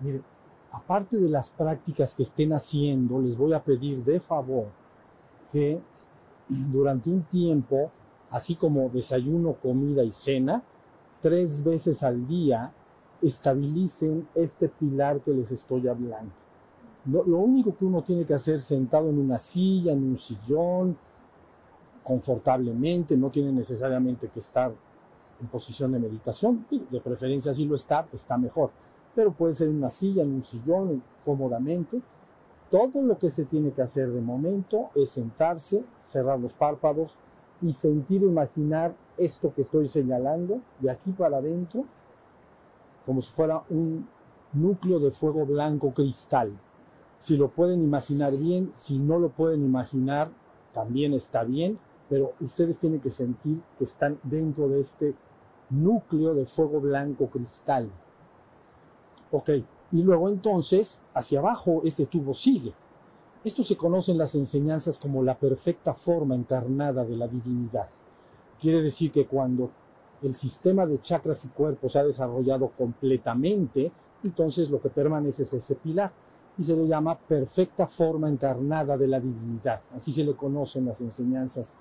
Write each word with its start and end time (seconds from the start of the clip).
Mire, 0.00 0.20
aparte 0.70 1.16
de 1.16 1.30
las 1.30 1.48
prácticas 1.48 2.14
que 2.14 2.24
estén 2.24 2.52
haciendo, 2.52 3.22
les 3.22 3.38
voy 3.38 3.54
a 3.54 3.64
pedir 3.64 4.04
de 4.04 4.20
favor 4.20 4.66
que 5.50 5.80
durante 6.46 7.08
un 7.08 7.22
tiempo, 7.22 7.90
así 8.28 8.54
como 8.54 8.90
desayuno, 8.90 9.54
comida 9.54 10.04
y 10.04 10.10
cena, 10.10 10.62
tres 11.22 11.64
veces 11.64 12.02
al 12.02 12.26
día 12.26 12.70
estabilicen 13.22 14.28
este 14.34 14.68
pilar 14.68 15.22
que 15.22 15.30
les 15.30 15.50
estoy 15.52 15.88
hablando. 15.88 16.43
Lo, 17.06 17.38
único 17.38 17.76
que 17.76 17.84
uno 17.84 18.02
tiene 18.02 18.24
que 18.24 18.32
hacer 18.32 18.60
sentado 18.60 19.10
en 19.10 19.18
una 19.18 19.38
silla, 19.38 19.92
en 19.92 20.02
un 20.02 20.16
sillón, 20.16 20.96
confortablemente, 22.02 23.16
no 23.16 23.30
tiene 23.30 23.52
necesariamente 23.52 24.28
que 24.28 24.38
estar 24.38 24.72
en 25.40 25.46
posición 25.48 25.92
de 25.92 25.98
meditación, 25.98 26.64
de 26.70 27.00
preferencia 27.00 27.52
si 27.52 27.66
lo 27.66 27.74
está, 27.74 28.06
está 28.10 28.38
mejor, 28.38 28.70
pero 29.14 29.32
puede 29.32 29.52
ser 29.52 29.68
en 29.68 29.76
una 29.76 29.90
silla, 29.90 30.22
en 30.22 30.32
un 30.32 30.42
sillón, 30.42 31.02
cómodamente. 31.24 32.00
Todo 32.70 33.02
lo 33.02 33.18
que 33.18 33.28
se 33.28 33.44
tiene 33.44 33.72
que 33.72 33.82
hacer 33.82 34.10
de 34.10 34.20
momento 34.22 34.90
es 34.94 35.10
sentarse, 35.10 35.84
cerrar 35.98 36.40
los 36.40 36.54
párpados 36.54 37.16
y 37.60 37.72
sentir, 37.74 38.22
imaginar 38.22 38.94
esto 39.18 39.52
que 39.54 39.62
estoy 39.62 39.88
señalando 39.88 40.60
de 40.80 40.90
aquí 40.90 41.12
para 41.12 41.36
adentro, 41.36 41.84
como 43.04 43.20
si 43.20 43.30
fuera 43.30 43.62
un 43.68 44.08
núcleo 44.54 44.98
de 44.98 45.10
fuego 45.10 45.44
blanco 45.44 45.92
cristal. 45.92 46.58
Si 47.24 47.38
lo 47.38 47.48
pueden 47.48 47.82
imaginar 47.82 48.36
bien, 48.36 48.70
si 48.74 48.98
no 48.98 49.18
lo 49.18 49.30
pueden 49.30 49.64
imaginar, 49.64 50.30
también 50.74 51.14
está 51.14 51.42
bien, 51.42 51.78
pero 52.10 52.34
ustedes 52.38 52.78
tienen 52.78 53.00
que 53.00 53.08
sentir 53.08 53.62
que 53.78 53.84
están 53.84 54.20
dentro 54.24 54.68
de 54.68 54.80
este 54.80 55.14
núcleo 55.70 56.34
de 56.34 56.44
fuego 56.44 56.82
blanco 56.82 57.30
cristal. 57.30 57.90
Ok, 59.32 59.48
y 59.92 60.02
luego 60.02 60.28
entonces, 60.28 61.00
hacia 61.14 61.38
abajo, 61.38 61.80
este 61.86 62.04
tubo 62.04 62.34
sigue. 62.34 62.74
Esto 63.42 63.64
se 63.64 63.78
conoce 63.78 64.12
en 64.12 64.18
las 64.18 64.34
enseñanzas 64.34 64.98
como 64.98 65.22
la 65.22 65.38
perfecta 65.38 65.94
forma 65.94 66.34
encarnada 66.34 67.06
de 67.06 67.16
la 67.16 67.26
divinidad. 67.26 67.88
Quiere 68.60 68.82
decir 68.82 69.10
que 69.10 69.26
cuando 69.26 69.70
el 70.20 70.34
sistema 70.34 70.84
de 70.84 71.00
chakras 71.00 71.42
y 71.46 71.48
cuerpos 71.48 71.92
se 71.92 72.00
ha 72.00 72.04
desarrollado 72.04 72.68
completamente, 72.76 73.90
entonces 74.22 74.68
lo 74.68 74.78
que 74.78 74.90
permanece 74.90 75.44
es 75.44 75.54
ese 75.54 75.74
pilar 75.76 76.12
y 76.56 76.62
se 76.62 76.76
le 76.76 76.86
llama 76.86 77.18
perfecta 77.18 77.86
forma 77.86 78.28
encarnada 78.28 78.96
de 78.96 79.08
la 79.08 79.18
divinidad. 79.18 79.80
Así 79.94 80.12
se 80.12 80.24
le 80.24 80.34
conocen 80.34 80.86
las 80.86 81.00
enseñanzas 81.00 81.78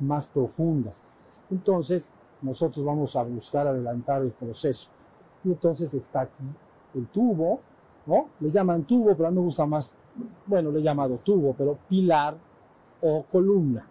más 0.00 0.26
profundas. 0.26 1.02
Entonces, 1.50 2.12
nosotros 2.42 2.84
vamos 2.84 3.16
a 3.16 3.22
buscar 3.22 3.66
adelantar 3.66 4.22
el 4.22 4.32
proceso. 4.32 4.90
Y 5.44 5.48
entonces 5.48 5.92
está 5.94 6.22
aquí 6.22 6.44
el 6.94 7.06
tubo, 7.06 7.60
¿no? 8.06 8.28
Le 8.40 8.50
llaman 8.50 8.84
tubo, 8.84 9.14
pero 9.14 9.28
a 9.28 9.30
mí 9.30 9.36
me 9.36 9.44
gusta 9.44 9.64
más, 9.66 9.92
bueno, 10.46 10.70
le 10.70 10.80
he 10.80 10.82
llamado 10.82 11.18
tubo, 11.18 11.54
pero 11.56 11.78
pilar 11.88 12.36
o 13.00 13.24
columna. 13.30 13.86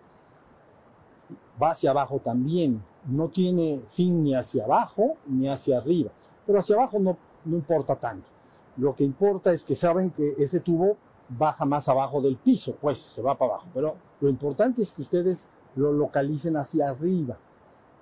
Va 1.61 1.71
hacia 1.71 1.91
abajo 1.91 2.19
también, 2.19 2.81
no 3.07 3.29
tiene 3.29 3.81
fin 3.89 4.23
ni 4.23 4.35
hacia 4.35 4.63
abajo 4.65 5.17
ni 5.27 5.47
hacia 5.47 5.77
arriba, 5.77 6.11
pero 6.45 6.59
hacia 6.59 6.75
abajo 6.75 6.99
no, 6.99 7.17
no 7.45 7.55
importa 7.55 7.95
tanto. 7.95 8.38
Lo 8.79 8.95
que 8.95 9.03
importa 9.03 9.51
es 9.51 9.63
que 9.63 9.75
saben 9.75 10.11
que 10.11 10.35
ese 10.37 10.61
tubo 10.61 10.97
baja 11.27 11.65
más 11.65 11.89
abajo 11.89 12.21
del 12.21 12.37
piso, 12.37 12.75
pues 12.79 12.97
se 12.97 13.21
va 13.21 13.37
para 13.37 13.53
abajo, 13.53 13.67
pero 13.73 13.95
lo 14.21 14.29
importante 14.29 14.81
es 14.81 14.91
que 14.91 15.01
ustedes 15.01 15.49
lo 15.75 15.91
localicen 15.91 16.55
hacia 16.57 16.89
arriba, 16.89 17.37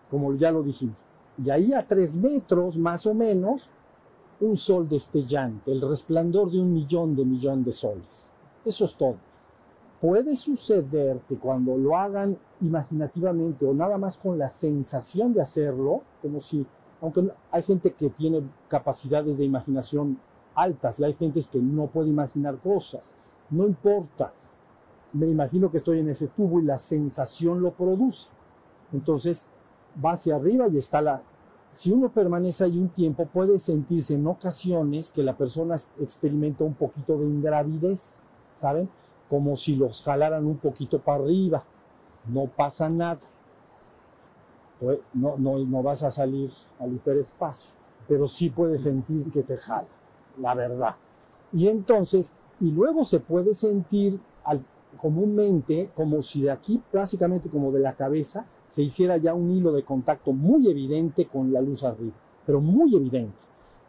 como 0.09 0.33
ya 0.35 0.51
lo 0.51 0.63
dijimos. 0.63 1.03
Y 1.43 1.49
ahí 1.49 1.73
a 1.73 1.85
tres 1.85 2.15
metros 2.15 2.77
más 2.77 3.05
o 3.05 3.13
menos 3.13 3.69
un 4.39 4.55
sol 4.55 4.87
destellante, 4.87 5.71
el 5.71 5.81
resplandor 5.81 6.51
de 6.51 6.59
un 6.59 6.71
millón 6.71 7.15
de 7.15 7.25
millón 7.25 7.63
de 7.63 7.71
soles. 7.71 8.35
Eso 8.63 8.85
es 8.85 8.95
todo. 8.95 9.15
Puede 9.99 10.35
suceder 10.35 11.19
que 11.27 11.37
cuando 11.37 11.75
lo 11.75 11.97
hagan 11.97 12.37
imaginativamente 12.61 13.65
o 13.65 13.73
nada 13.73 13.97
más 13.97 14.17
con 14.17 14.37
la 14.37 14.47
sensación 14.47 15.33
de 15.33 15.41
hacerlo, 15.41 16.03
como 16.21 16.39
si, 16.39 16.65
aunque 17.01 17.31
hay 17.49 17.63
gente 17.63 17.93
que 17.93 18.11
tiene 18.11 18.43
capacidades 18.67 19.39
de 19.39 19.45
imaginación 19.45 20.19
altas 20.57 20.99
y 20.99 21.05
hay 21.05 21.13
gente 21.13 21.39
que 21.49 21.59
no 21.59 21.87
puede 21.87 22.09
imaginar 22.09 22.57
cosas, 22.57 23.15
no 23.49 23.65
importa. 23.65 24.33
Me 25.13 25.27
imagino 25.27 25.71
que 25.71 25.77
estoy 25.77 25.99
en 25.99 26.09
ese 26.09 26.27
tubo 26.27 26.59
y 26.59 26.65
la 26.65 26.77
sensación 26.77 27.61
lo 27.61 27.71
produce. 27.71 28.29
Entonces 28.91 29.49
va 30.03 30.11
hacia 30.11 30.35
arriba 30.35 30.67
y 30.67 30.77
está 30.77 31.01
la, 31.01 31.21
si 31.69 31.91
uno 31.91 32.09
permanece 32.09 32.63
ahí 32.63 32.77
un 32.77 32.89
tiempo, 32.89 33.25
puede 33.25 33.59
sentirse 33.59 34.15
en 34.15 34.25
ocasiones 34.27 35.11
que 35.11 35.23
la 35.23 35.37
persona 35.37 35.75
experimenta 35.99 36.63
un 36.63 36.73
poquito 36.73 37.17
de 37.17 37.25
ingravidez, 37.25 38.23
¿saben? 38.57 38.89
Como 39.29 39.55
si 39.55 39.75
los 39.75 40.01
jalaran 40.01 40.45
un 40.45 40.57
poquito 40.57 40.99
para 40.99 41.23
arriba. 41.23 41.63
No 42.25 42.45
pasa 42.47 42.89
nada. 42.89 43.19
Pues, 44.79 44.99
no, 45.13 45.37
no, 45.37 45.59
no 45.59 45.83
vas 45.83 46.03
a 46.03 46.11
salir 46.11 46.51
al 46.79 46.93
hiperespacio, 46.93 47.73
pero 48.07 48.27
sí 48.27 48.49
puedes 48.49 48.81
sentir 48.81 49.31
que 49.31 49.41
te 49.41 49.57
jala, 49.57 49.87
la 50.39 50.53
verdad. 50.53 50.95
Y 51.53 51.67
entonces, 51.67 52.33
y 52.59 52.71
luego 52.71 53.03
se 53.03 53.19
puede 53.19 53.53
sentir 53.53 54.19
comúnmente 54.97 55.91
como 55.95 56.21
si 56.21 56.41
de 56.41 56.51
aquí, 56.51 56.81
básicamente 56.91 57.49
como 57.49 57.71
de 57.71 57.79
la 57.79 57.93
cabeza, 57.93 58.45
se 58.65 58.81
hiciera 58.81 59.17
ya 59.17 59.33
un 59.33 59.51
hilo 59.51 59.71
de 59.71 59.83
contacto 59.83 60.33
muy 60.33 60.67
evidente 60.69 61.27
con 61.27 61.53
la 61.53 61.61
luz 61.61 61.83
arriba, 61.83 62.15
pero 62.45 62.59
muy 62.59 62.95
evidente, 62.95 63.45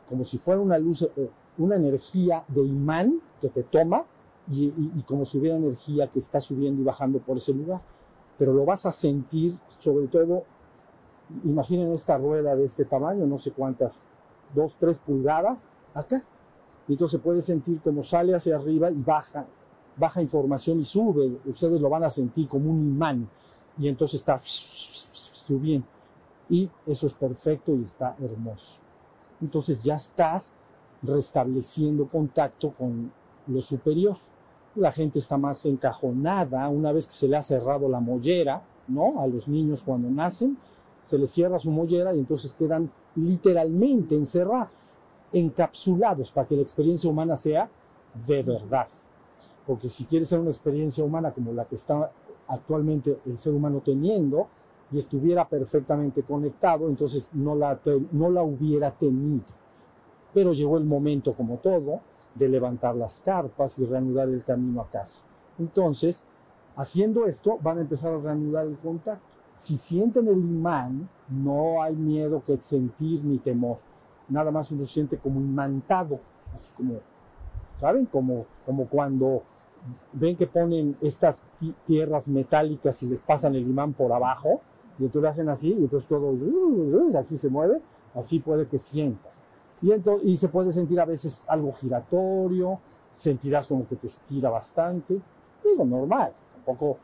como 0.09 0.25
si 0.25 0.39
fuera 0.39 0.61
una 0.61 0.79
luz, 0.79 1.03
eh, 1.03 1.31
una 1.57 1.77
energía 1.77 2.45
de 2.49 2.63
imán 2.63 3.21
que 3.41 3.49
te 3.49 3.63
toma 3.63 4.05
y, 4.51 4.67
y, 4.67 4.93
y, 4.97 5.03
como 5.03 5.25
si 5.25 5.39
hubiera 5.39 5.57
energía 5.57 6.09
que 6.09 6.19
está 6.19 6.41
subiendo 6.41 6.81
y 6.81 6.85
bajando 6.85 7.19
por 7.19 7.37
ese 7.37 7.53
lugar. 7.53 7.81
Pero 8.39 8.53
lo 8.53 8.65
vas 8.65 8.87
a 8.87 8.93
sentir, 8.93 9.55
sobre 9.79 10.07
todo, 10.09 10.45
imaginen 11.45 11.93
esta 11.93 12.17
rueda 12.17 12.55
de 12.57 12.65
este 12.65 12.85
tamaño, 12.85 13.27
no 13.27 13.37
sé 13.39 13.51
cuántas, 13.51 14.05
dos, 14.55 14.77
tres 14.79 14.99
pulgadas, 14.99 15.71
acá. 15.95 16.23
Y 16.89 16.93
entonces 16.93 17.21
puede 17.21 17.43
sentir 17.43 17.81
como 17.81 18.03
sale 18.03 18.35
hacia 18.35 18.57
arriba 18.57 18.91
y 18.91 19.03
baja, 19.03 19.47
baja 19.97 20.23
información 20.23 20.81
y 20.81 20.85
sube. 20.85 21.39
Ustedes 21.45 21.81
lo 21.81 21.91
van 21.91 22.05
a 22.05 22.11
sentir 22.11 22.49
como 22.49 22.71
un 22.71 22.83
imán 22.83 23.29
y 23.79 23.89
entonces 23.89 24.21
está 24.21 24.39
subiendo. 24.39 25.87
Y 26.49 26.69
eso 26.87 27.07
es 27.07 27.13
perfecto 27.13 27.75
y 27.75 27.85
está 27.85 28.17
hermoso. 28.19 28.81
Entonces 29.41 29.85
ya 29.85 29.97
estás 29.97 30.55
restableciendo 31.03 32.09
contacto 32.09 32.73
con 32.73 33.13
lo 33.47 33.61
superior. 33.61 34.17
La 34.75 34.93
gente 34.93 35.19
está 35.19 35.37
más 35.37 35.65
encajonada 35.67 36.69
una 36.69 36.93
vez 36.93 37.07
que 37.07 37.13
se 37.13 37.29
le 37.29 37.37
ha 37.37 37.43
cerrado 37.43 37.89
la 37.89 38.01
mollera, 38.01 38.63
¿no? 38.89 39.21
A 39.21 39.27
los 39.27 39.47
niños 39.49 39.83
cuando 39.83 40.09
nacen, 40.11 40.57
se 41.03 41.19
les 41.19 41.31
cierra 41.31 41.59
su 41.59 41.71
mollera 41.71 42.15
y 42.15 42.19
entonces 42.19 42.55
quedan 42.55 42.91
literalmente 43.15 44.15
encerrados, 44.15 44.98
encapsulados 45.33 46.33
para 46.33 46.47
que 46.47 46.57
la 46.57 46.63
experiencia 46.63 47.11
humana 47.11 47.37
sea 47.37 47.69
de 48.27 48.43
verdad. 48.43 48.89
Porque 49.67 49.89
si 49.89 50.05
quieres 50.05 50.29
ser 50.29 50.41
una 50.41 50.51
experiencia 50.51 51.05
humana 51.05 51.33
como 51.33 51.53
la 51.53 51.67
que 51.67 51.75
está 51.75 52.11
actualmente 52.49 53.19
el 53.27 53.39
ser 53.39 53.53
humano 53.53 53.83
teniendo 53.85 54.49
y 54.91 54.99
estuviera 54.99 55.47
perfectamente 55.47 56.23
conectado, 56.23 56.89
entonces 56.89 57.31
no 57.35 57.55
la, 57.55 57.79
no 58.13 58.31
la 58.31 58.43
hubiera 58.43 58.91
tenido. 58.91 59.45
Pero 60.33 60.53
llegó 60.53 60.79
el 60.79 60.85
momento, 60.85 61.35
como 61.35 61.57
todo, 61.59 62.01
de 62.35 62.49
levantar 62.49 62.95
las 62.95 63.21
carpas 63.21 63.79
y 63.79 63.85
reanudar 63.85 64.29
el 64.29 64.45
camino 64.45 64.81
a 64.81 64.89
casa. 64.89 65.23
Entonces, 65.59 66.27
haciendo 66.77 67.27
esto, 67.27 67.59
van 67.61 67.79
a 67.79 67.83
empezar 67.83 68.15
a 68.15 68.19
reanudar 68.19 68.67
el 68.67 68.79
contacto. 68.79 69.25
Si 69.57 69.77
sienten 69.77 70.29
el 70.29 70.39
imán, 70.39 71.09
no 71.29 71.83
hay 71.83 71.97
miedo 71.97 72.43
que 72.47 72.57
sentir 72.59 73.25
ni 73.25 73.39
temor. 73.39 73.79
Nada 74.29 74.51
más 74.51 74.71
uno 74.71 74.85
siente 74.85 75.17
como 75.19 75.41
imantado, 75.41 76.21
así 76.53 76.73
como, 76.75 76.95
¿saben? 77.77 78.07
Como, 78.07 78.47
como 78.67 78.87
cuando 78.87 79.43
ven 80.13 80.37
que 80.37 80.47
ponen 80.47 80.97
estas 81.01 81.47
tierras 81.87 82.29
metálicas 82.29 83.03
y 83.03 83.09
les 83.09 83.21
pasan 83.21 83.55
el 83.55 83.69
imán 83.69 83.93
por 83.93 84.13
abajo, 84.13 84.61
y 84.99 85.05
entonces 85.05 85.23
lo 85.23 85.29
hacen 85.29 85.49
así, 85.49 85.71
y 85.73 85.85
entonces 85.85 86.09
todo 86.09 86.35
así 87.19 87.39
se 87.39 87.49
mueve, 87.49 87.81
así 88.15 88.41
puede 88.41 88.67
que 88.67 88.79
sientas. 88.79 89.47
Y, 89.81 89.93
entonces, 89.93 90.29
y 90.29 90.37
se 90.37 90.49
puede 90.49 90.73
sentir 90.73 91.01
a 91.01 91.05
veces 91.05 91.47
algo 91.49 91.73
giratorio, 91.73 92.81
sentirás 93.13 93.69
como 93.69 93.87
que 93.87 93.97
te 93.97 94.07
estira 94.07 94.51
bastante, 94.51 95.21
digo, 95.65 95.85
normal, 95.85 96.33
tampoco, 96.55 96.99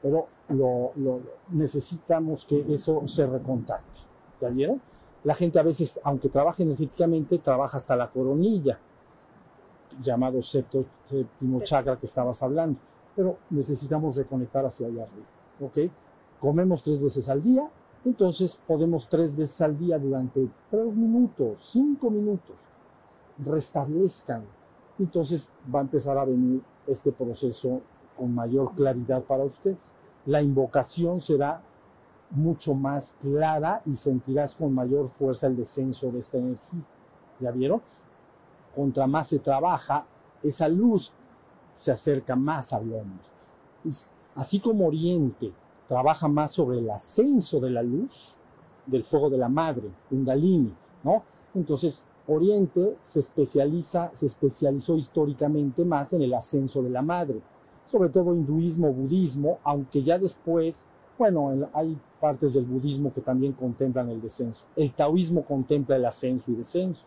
pero 0.00 0.28
lo, 0.48 0.92
lo, 0.96 1.20
necesitamos 1.50 2.44
que 2.44 2.64
eso 2.72 3.06
se 3.06 3.26
recontacte. 3.26 4.00
¿Ya 4.40 4.48
vieron? 4.48 4.80
La 5.26 5.34
gente 5.34 5.58
a 5.58 5.64
veces, 5.64 5.98
aunque 6.04 6.28
trabaja 6.28 6.62
energéticamente, 6.62 7.38
trabaja 7.38 7.78
hasta 7.78 7.96
la 7.96 8.08
coronilla 8.08 8.78
llamado 10.00 10.40
séptimo 10.40 11.58
chakra 11.62 11.96
que 11.96 12.06
estabas 12.06 12.44
hablando. 12.44 12.78
pero 13.16 13.38
necesitamos 13.50 14.14
reconectar 14.14 14.64
hacia 14.64 14.86
allá 14.86 15.02
arriba. 15.02 15.26
¿Ok? 15.60 15.92
Comemos 16.38 16.80
tres 16.80 17.02
veces 17.02 17.28
al 17.28 17.42
día, 17.42 17.68
entonces 18.04 18.56
podemos 18.68 19.08
tres 19.08 19.34
veces 19.34 19.60
al 19.62 19.76
día 19.76 19.98
durante 19.98 20.48
tres 20.70 20.94
minutos, 20.94 21.58
cinco 21.72 22.08
minutos, 22.08 22.54
restablezcan. 23.44 24.44
Entonces 24.96 25.50
va 25.74 25.80
a 25.80 25.82
empezar 25.82 26.16
a 26.18 26.24
venir 26.24 26.62
este 26.86 27.10
proceso 27.10 27.80
con 28.16 28.32
mayor 28.32 28.76
claridad 28.76 29.24
para 29.24 29.42
ustedes. 29.42 29.96
La 30.24 30.40
invocación 30.40 31.18
será 31.18 31.62
mucho 32.30 32.74
más 32.74 33.14
clara 33.20 33.82
y 33.86 33.94
sentirás 33.94 34.54
con 34.54 34.74
mayor 34.74 35.08
fuerza 35.08 35.46
el 35.46 35.56
descenso 35.56 36.10
de 36.10 36.18
esta 36.18 36.38
energía. 36.38 36.84
¿Ya 37.40 37.50
vieron? 37.50 37.82
Contra 38.74 39.06
más 39.06 39.28
se 39.28 39.38
trabaja, 39.38 40.06
esa 40.42 40.68
luz 40.68 41.12
se 41.72 41.92
acerca 41.92 42.36
más 42.36 42.72
al 42.72 42.92
hombre. 42.92 43.24
Así 44.34 44.60
como 44.60 44.86
Oriente 44.86 45.52
trabaja 45.86 46.28
más 46.28 46.52
sobre 46.52 46.78
el 46.78 46.90
ascenso 46.90 47.60
de 47.60 47.70
la 47.70 47.82
luz, 47.82 48.36
del 48.86 49.04
fuego 49.04 49.30
de 49.30 49.38
la 49.38 49.48
madre, 49.48 49.90
Kundalini, 50.08 50.74
¿no? 51.04 51.22
Entonces, 51.54 52.04
Oriente 52.26 52.96
se 53.02 53.20
especializa, 53.20 54.10
se 54.12 54.26
especializó 54.26 54.96
históricamente 54.96 55.84
más 55.84 56.12
en 56.12 56.22
el 56.22 56.34
ascenso 56.34 56.82
de 56.82 56.90
la 56.90 57.02
madre, 57.02 57.40
sobre 57.86 58.08
todo 58.08 58.34
hinduismo, 58.34 58.92
budismo, 58.92 59.58
aunque 59.62 60.02
ya 60.02 60.18
después, 60.18 60.86
bueno, 61.16 61.68
hay 61.72 61.96
partes 62.26 62.54
del 62.54 62.64
budismo 62.64 63.14
que 63.14 63.20
también 63.20 63.52
contemplan 63.52 64.10
el 64.10 64.20
descenso. 64.20 64.64
El 64.74 64.90
taoísmo 64.92 65.44
contempla 65.44 65.94
el 65.94 66.04
ascenso 66.04 66.50
y 66.50 66.56
descenso. 66.56 67.06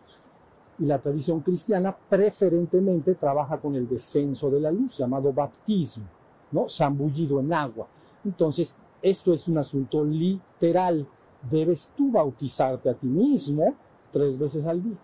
Y 0.78 0.86
la 0.86 0.98
tradición 0.98 1.40
cristiana 1.40 1.94
preferentemente 1.94 3.14
trabaja 3.16 3.58
con 3.58 3.74
el 3.74 3.86
descenso 3.86 4.48
de 4.50 4.60
la 4.60 4.70
luz, 4.70 4.96
llamado 4.96 5.30
baptismo, 5.30 6.06
¿no? 6.50 6.70
Zambullido 6.70 7.38
en 7.38 7.52
agua. 7.52 7.86
Entonces, 8.24 8.74
esto 9.02 9.34
es 9.34 9.46
un 9.46 9.58
asunto 9.58 10.02
literal. 10.02 11.06
Debes 11.50 11.92
tú 11.94 12.10
bautizarte 12.10 12.88
a 12.88 12.94
ti 12.94 13.06
mismo 13.06 13.74
tres 14.10 14.38
veces 14.38 14.64
al 14.64 14.82
día. 14.82 14.96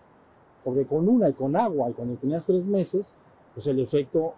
Porque 0.63 0.87
con 0.87 1.07
una 1.07 1.29
y 1.29 1.33
con 1.33 1.55
agua, 1.55 1.91
y 1.91 1.93
cuando 1.93 2.17
tenías 2.17 2.43
tres 2.43 2.65
meses, 2.65 3.13
pues 3.53 3.67
el 3.67 3.79
efecto 3.79 4.33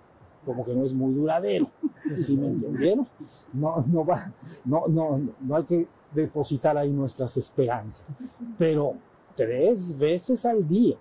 como 0.50 0.66
que 0.66 0.74
no 0.74 0.84
es 0.84 0.96
muy 0.96 1.14
duradero. 1.14 1.70
¿Sí 2.16 2.36
me 2.36 2.48
entendieron? 2.48 3.08
No, 3.54 3.86
no, 3.88 4.04
va, 4.04 4.34
no, 4.66 4.88
no, 4.88 5.22
no 5.42 5.56
hay 5.56 5.64
que 5.64 5.88
depositar 6.12 6.76
ahí 6.76 6.92
nuestras 6.92 7.38
esperanzas. 7.38 8.16
Pero 8.58 8.96
tres 9.36 9.96
veces 9.96 10.44
al 10.44 10.68
día, 10.68 10.98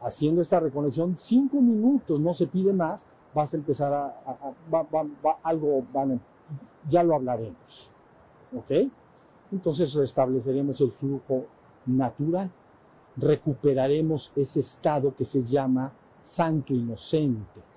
haciendo 0.00 0.40
esta 0.40 0.60
reconexión, 0.60 1.16
cinco 1.16 1.60
minutos, 1.60 2.20
no 2.20 2.32
se 2.32 2.46
pide 2.46 2.72
más, 2.72 3.04
vas 3.34 3.52
a 3.52 3.56
empezar 3.56 3.92
a, 3.92 4.14
algo, 5.42 5.82
van, 5.92 6.20
ya 6.88 7.02
lo 7.02 7.16
hablaremos. 7.16 7.90
¿Ok? 8.56 8.88
Entonces 9.50 9.92
restableceremos 9.94 10.80
el 10.82 10.92
flujo 10.92 11.46
natural. 11.86 12.48
Recuperaremos 13.16 14.30
ese 14.36 14.60
estado 14.60 15.16
que 15.16 15.24
se 15.24 15.42
llama 15.42 15.92
santo 16.20 16.72
inocente. 16.72 17.67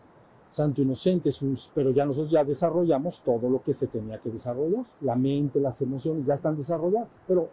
Santo 0.52 0.82
inocente 0.82 1.30
es 1.30 1.42
un, 1.42 1.58
pero 1.74 1.92
ya 1.92 2.06
nosotros 2.06 2.30
ya 2.30 2.44
desarrollamos 2.44 3.22
todo 3.22 3.50
lo 3.50 3.64
que 3.64 3.74
se 3.74 3.88
tenía 3.88 4.18
que 4.18 4.30
desarrollar. 4.30 4.84
La 5.00 5.16
mente, 5.16 5.62
las 5.62 5.82
emociones 5.82 6.26
ya 6.26 6.34
están 6.34 6.58
desarrolladas, 6.58 7.22
pero 7.26 7.48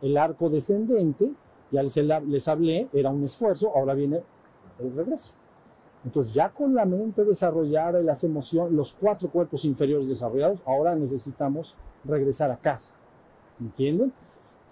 el 0.00 0.16
arco 0.16 0.48
descendente, 0.48 1.30
ya 1.70 1.82
les, 1.82 1.94
les 1.96 2.48
hablé, 2.48 2.88
era 2.94 3.10
un 3.10 3.24
esfuerzo, 3.24 3.70
ahora 3.76 3.92
viene 3.92 4.22
el 4.78 4.96
regreso. 4.96 5.32
Entonces, 6.02 6.32
ya 6.32 6.48
con 6.48 6.74
la 6.74 6.86
mente 6.86 7.26
desarrollada 7.26 8.00
y 8.00 8.04
las 8.04 8.24
emociones, 8.24 8.72
los 8.72 8.92
cuatro 8.92 9.28
cuerpos 9.30 9.66
inferiores 9.66 10.08
desarrollados, 10.08 10.60
ahora 10.64 10.94
necesitamos 10.94 11.76
regresar 12.04 12.50
a 12.50 12.56
casa. 12.56 12.94
¿Entienden? 13.60 14.14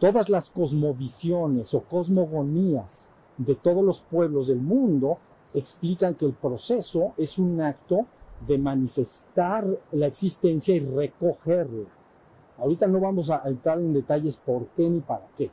Todas 0.01 0.31
las 0.31 0.49
cosmovisiones 0.49 1.75
o 1.75 1.83
cosmogonías 1.83 3.11
de 3.37 3.55
todos 3.55 3.85
los 3.85 4.01
pueblos 4.01 4.49
del 4.49 4.61
mundo 4.63 5.19
explican 5.55 6.15
que 6.15 6.27
el 6.27 6.35
proceso 6.35 7.13
es 7.17 7.39
un 7.39 7.61
acto 7.61 8.07
de 8.47 8.59
manifestar 8.59 9.67
la 9.93 10.07
existencia 10.07 10.75
y 10.75 10.81
recogerla. 10.81 11.89
Ahorita 12.59 12.87
no 12.87 13.01
vamos 13.01 13.31
a 13.31 13.43
entrar 13.47 13.79
en 13.79 13.93
detalles 13.93 14.37
por 14.37 14.67
qué 14.69 14.89
ni 14.89 15.01
para 15.01 15.27
qué, 15.37 15.51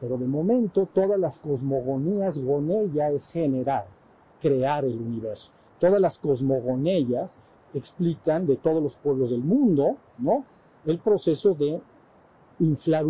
pero 0.00 0.16
de 0.16 0.26
momento 0.26 0.88
todas 0.92 1.18
las 1.18 1.38
cosmogonías, 1.38 2.38
gonella 2.38 3.10
es 3.10 3.30
generar 3.30 3.86
crear 4.40 4.84
el 4.84 4.98
universo. 4.98 5.52
Todas 5.78 6.00
las 6.00 6.18
cosmogonías 6.18 7.38
explican 7.74 8.46
de 8.46 8.56
todos 8.56 8.82
los 8.82 8.96
pueblos 8.96 9.30
del 9.30 9.42
mundo, 9.42 9.96
¿no? 10.18 10.44
El 10.84 10.98
proceso 10.98 11.54
de 11.54 11.80
inflar 12.58 13.06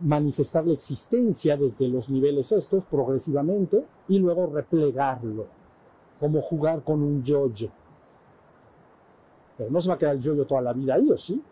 manifestar 0.00 0.66
la 0.66 0.74
existencia 0.74 1.56
desde 1.56 1.88
los 1.88 2.08
niveles 2.08 2.52
estos 2.52 2.84
progresivamente 2.84 3.84
y 4.08 4.18
luego 4.18 4.46
replegarlo, 4.46 5.46
como 6.18 6.40
jugar 6.40 6.82
con 6.82 7.02
un 7.02 7.22
yoyo. 7.22 7.68
Pero 9.56 9.70
no 9.70 9.80
se 9.80 9.88
va 9.88 9.94
a 9.94 9.98
quedar 9.98 10.14
el 10.14 10.20
yoyo 10.20 10.46
toda 10.46 10.60
la 10.60 10.72
vida 10.72 10.94
ahí, 10.94 11.10
¿o 11.10 11.16
sí? 11.16 11.42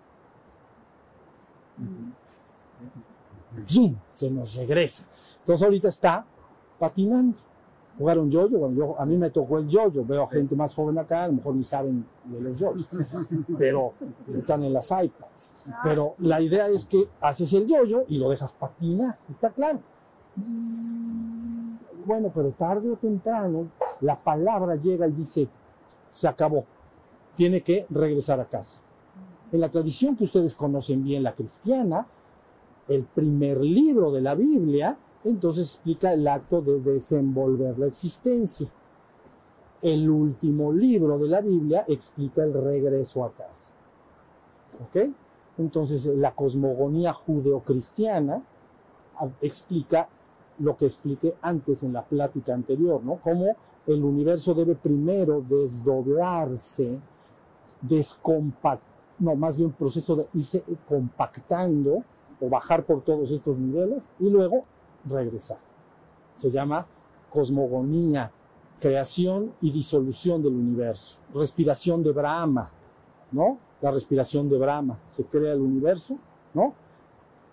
Se 4.15 4.31
nos 4.31 4.55
regresa. 4.55 5.05
Entonces 5.41 5.65
ahorita 5.65 5.89
está 5.89 6.25
patinando 6.79 7.37
jugar 7.99 8.19
un 8.19 8.31
yoyo. 8.31 8.59
Bueno, 8.59 8.75
yo, 8.75 9.01
a 9.01 9.05
mí 9.05 9.17
me 9.17 9.31
tocó 9.31 9.59
el 9.59 9.69
yoyo. 9.69 10.05
Veo 10.05 10.27
gente 10.29 10.57
más 10.57 10.75
joven 10.75 10.99
acá, 10.99 11.25
a 11.25 11.29
lo 11.29 11.35
mejor 11.35 11.55
ni 11.55 11.65
saben 11.65 12.05
de 12.25 12.41
los 12.41 12.59
yoyos, 12.59 12.89
pero 13.59 13.95
están 14.29 14.65
en 14.65 14.73
las 14.73 14.91
iPads. 14.91 15.55
Pero 15.83 16.15
la 16.19 16.41
idea 16.41 16.69
es 16.69 16.87
que 16.87 17.09
haces 17.21 17.53
el 17.53 17.67
yoyo 17.67 18.05
y 18.09 18.19
lo 18.19 18.31
dejas 18.31 18.53
patinar, 18.53 19.19
¿está 19.29 19.51
claro? 19.51 19.81
Bueno, 22.05 22.33
pero 22.35 22.51
tarde 22.51 22.91
o 22.91 22.97
temprano 22.97 23.69
la 24.01 24.19
palabra 24.19 24.77
llega 24.77 25.07
y 25.07 25.13
dice, 25.13 25.49
se 26.11 26.29
acabó, 26.29 26.65
tiene 27.37 27.61
que 27.63 27.87
regresar 27.91 28.41
a 28.41 28.45
casa. 28.45 28.81
En 29.53 29.61
la 29.61 29.71
tradición 29.71 30.17
que 30.17 30.25
ustedes 30.25 30.55
conocen 30.55 31.05
bien, 31.05 31.23
la 31.23 31.35
cristiana, 31.35 32.07
el 32.89 33.05
primer 33.05 33.61
libro 33.61 34.11
de 34.11 34.21
la 34.21 34.35
Biblia 34.35 34.97
entonces 35.25 35.75
explica 35.75 36.13
el 36.13 36.27
acto 36.27 36.61
de 36.61 36.81
desenvolver 36.81 37.79
la 37.79 37.87
existencia. 37.87 38.69
El 39.81 40.11
último 40.11 40.73
libro 40.73 41.19
de 41.19 41.29
la 41.29 41.41
Biblia 41.41 41.85
explica 41.87 42.43
el 42.43 42.53
regreso 42.53 43.25
a 43.25 43.33
casa. 43.33 43.73
¿Ok? 44.83 45.11
Entonces 45.59 46.07
la 46.07 46.35
cosmogonía 46.35 47.13
judeocristiana 47.13 48.43
explica 49.41 50.09
lo 50.59 50.77
que 50.77 50.87
expliqué 50.87 51.35
antes 51.43 51.83
en 51.83 51.93
la 51.93 52.03
plática 52.03 52.55
anterior, 52.55 53.03
¿no? 53.03 53.17
Cómo 53.17 53.57
el 53.87 54.05
universo 54.05 54.55
debe 54.55 54.75
primero 54.75 55.43
desdoblarse, 55.47 56.99
descompactar, 57.81 58.93
no, 59.19 59.35
más 59.35 59.57
bien 59.57 59.73
proceso 59.73 60.17
de 60.17 60.27
irse 60.35 60.63
compactando 60.89 62.03
o 62.41 62.49
bajar 62.49 62.85
por 62.85 63.03
todos 63.03 63.31
estos 63.31 63.59
niveles 63.59 64.11
y 64.19 64.29
luego 64.29 64.65
regresar. 65.05 65.59
Se 66.35 66.51
llama 66.51 66.87
cosmogonía, 67.31 68.33
creación 68.81 69.53
y 69.61 69.71
disolución 69.71 70.43
del 70.43 70.55
universo. 70.55 71.19
Respiración 71.35 72.03
de 72.03 72.13
Brahma, 72.13 72.71
¿no? 73.31 73.59
La 73.81 73.91
respiración 73.91 74.49
de 74.49 74.59
Brahma. 74.59 74.99
Se 75.07 75.25
crea 75.25 75.53
el 75.53 75.61
universo, 75.61 76.19
¿no? 76.55 76.75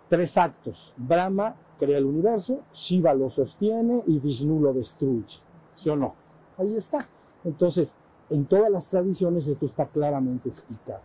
Tres 0.10 0.38
actos. 0.38 0.94
Brahma 0.98 1.56
crea 1.78 1.98
el 1.98 2.06
universo, 2.06 2.64
Shiva 2.74 3.14
lo 3.14 3.30
sostiene 3.30 4.04
y 4.08 4.20
Vishnu 4.20 4.60
lo 4.60 4.74
destruye. 4.74 5.38
¿Sí 5.74 5.90
o 5.90 5.96
no? 5.96 6.16
Ahí 6.58 6.76
está. 6.76 7.08
Entonces, 7.46 7.96
en 8.30 8.46
todas 8.46 8.70
las 8.70 8.90
tradiciones 8.90 9.48
esto 9.48 9.66
está 9.66 9.86
claramente 9.86 10.50
explicado. 10.50 11.02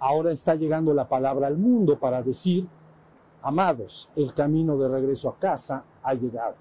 Ahora 0.00 0.32
está 0.32 0.56
llegando 0.56 0.92
la 0.94 1.08
palabra 1.08 1.46
al 1.46 1.58
mundo 1.58 1.98
para 1.98 2.22
decir 2.22 2.66
Amados, 3.42 4.10
el 4.16 4.34
camino 4.34 4.76
de 4.76 4.86
regreso 4.86 5.30
a 5.30 5.38
casa 5.38 5.82
ha 6.02 6.12
llegado. 6.12 6.56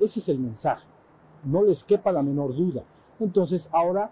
Ese 0.00 0.18
es 0.18 0.28
el 0.30 0.38
mensaje. 0.38 0.86
No 1.44 1.62
les 1.62 1.84
quepa 1.84 2.10
la 2.10 2.22
menor 2.22 2.56
duda. 2.56 2.84
Entonces, 3.20 3.68
ahora 3.70 4.10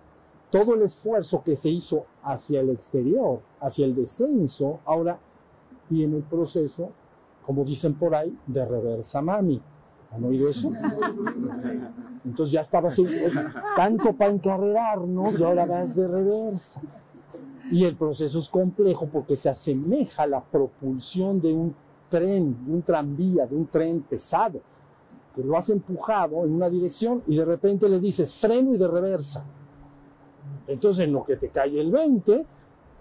todo 0.50 0.75
el 0.75 0.83
esfuerzo 0.83 1.43
que 1.43 1.57
se 1.57 1.71
hizo 1.71 2.05
hacia 2.23 2.61
el 2.61 2.69
exterior, 2.69 3.41
hacia 3.61 3.87
el 3.87 3.95
descenso, 3.95 4.81
ahora 4.85 5.19
viene 5.89 6.19
el 6.19 6.23
proceso, 6.23 6.91
como 7.45 7.65
dicen 7.65 7.95
por 7.95 8.15
ahí, 8.15 8.37
de 8.47 8.65
reversa 8.65 9.21
mami. 9.23 9.61
¿Han 10.13 10.25
oído 10.25 10.49
eso? 10.49 10.71
Entonces 12.25 12.53
ya 12.53 12.61
estaba 12.63 12.89
así, 12.89 13.07
tanto 13.77 14.13
para 14.13 14.31
encarrerarnos 14.33 15.39
y 15.39 15.45
ahora 15.45 15.65
vas 15.67 15.95
de 15.95 16.07
reversa. 16.09 16.83
Y 17.71 17.85
el 17.85 17.95
proceso 17.97 18.39
es 18.41 18.49
complejo 18.49 19.07
porque 19.07 19.37
se 19.37 19.49
asemeja 19.49 20.25
a 20.25 20.27
la 20.27 20.41
propulsión 20.43 21.41
de 21.41 21.53
un 21.53 21.75
tren, 22.09 22.57
de 22.67 22.73
un 22.73 22.83
tranvía, 22.83 23.47
de 23.47 23.55
un 23.55 23.67
tren 23.69 24.01
pesado, 24.03 24.61
que 25.35 25.43
lo 25.45 25.57
has 25.57 25.71
empujado 25.71 26.45
en 26.45 26.53
una 26.53 26.69
dirección 26.69 27.23
y 27.29 27.37
de 27.37 27.45
repente 27.45 27.89
le 27.89 28.01
dices 28.01 28.35
freno 28.35 28.75
y 28.75 28.79
de 28.79 28.89
reversa. 28.89 29.45
Entonces 30.67 31.05
en 31.07 31.13
lo 31.13 31.25
que 31.25 31.37
te 31.37 31.49
cae 31.49 31.81
el 31.81 31.91
20, 31.93 32.45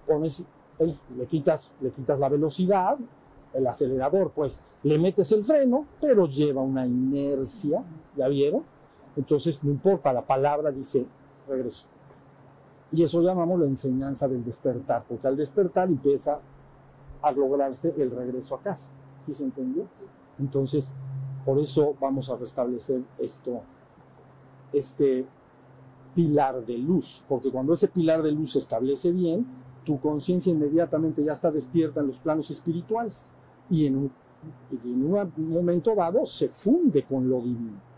pones, 0.07 0.45
el- 0.77 0.95
le, 1.17 1.25
quitas, 1.25 1.73
le 1.81 1.89
quitas 1.89 2.19
la 2.19 2.29
velocidad, 2.29 2.97
el 3.53 3.67
acelerador, 3.67 4.31
pues 4.31 4.63
le 4.83 4.97
metes 4.97 5.31
el 5.31 5.43
freno, 5.43 5.85
pero 5.99 6.27
lleva 6.27 6.61
una 6.61 6.85
inercia, 6.85 7.83
¿ya 8.15 8.27
vieron? 8.27 8.63
Entonces, 9.15 9.63
no 9.63 9.71
importa, 9.71 10.13
la 10.13 10.25
palabra 10.25 10.71
dice 10.71 11.05
regreso. 11.47 11.87
Y 12.91 13.03
eso 13.03 13.21
llamamos 13.21 13.59
la 13.59 13.65
enseñanza 13.65 14.27
del 14.27 14.43
despertar, 14.43 15.03
porque 15.07 15.27
al 15.27 15.35
despertar 15.35 15.89
empieza 15.89 16.39
a 17.21 17.31
lograrse 17.31 17.93
el 17.97 18.11
regreso 18.11 18.55
a 18.55 18.61
casa. 18.61 18.91
¿Sí 19.17 19.33
se 19.33 19.43
entendió? 19.43 19.85
Entonces, 20.39 20.91
por 21.45 21.59
eso 21.59 21.95
vamos 21.99 22.29
a 22.29 22.37
restablecer 22.37 23.01
esto, 23.17 23.61
este 24.71 25.25
pilar 26.15 26.65
de 26.65 26.77
luz, 26.77 27.23
porque 27.27 27.51
cuando 27.51 27.73
ese 27.73 27.87
pilar 27.89 28.23
de 28.23 28.31
luz 28.31 28.53
se 28.53 28.59
establece 28.59 29.11
bien, 29.11 29.45
tu 29.83 29.99
conciencia 29.99 30.51
inmediatamente 30.51 31.23
ya 31.23 31.33
está 31.33 31.51
despierta 31.51 31.99
en 31.99 32.07
los 32.07 32.19
planos 32.19 32.49
espirituales 32.51 33.29
y 33.69 33.85
en 33.85 33.97
un, 33.97 34.11
y 34.83 34.93
en 34.93 35.13
un 35.13 35.31
momento 35.49 35.95
dado 35.95 36.25
se 36.25 36.49
funde 36.49 37.03
con 37.03 37.29
lo 37.29 37.41
divino 37.41 37.89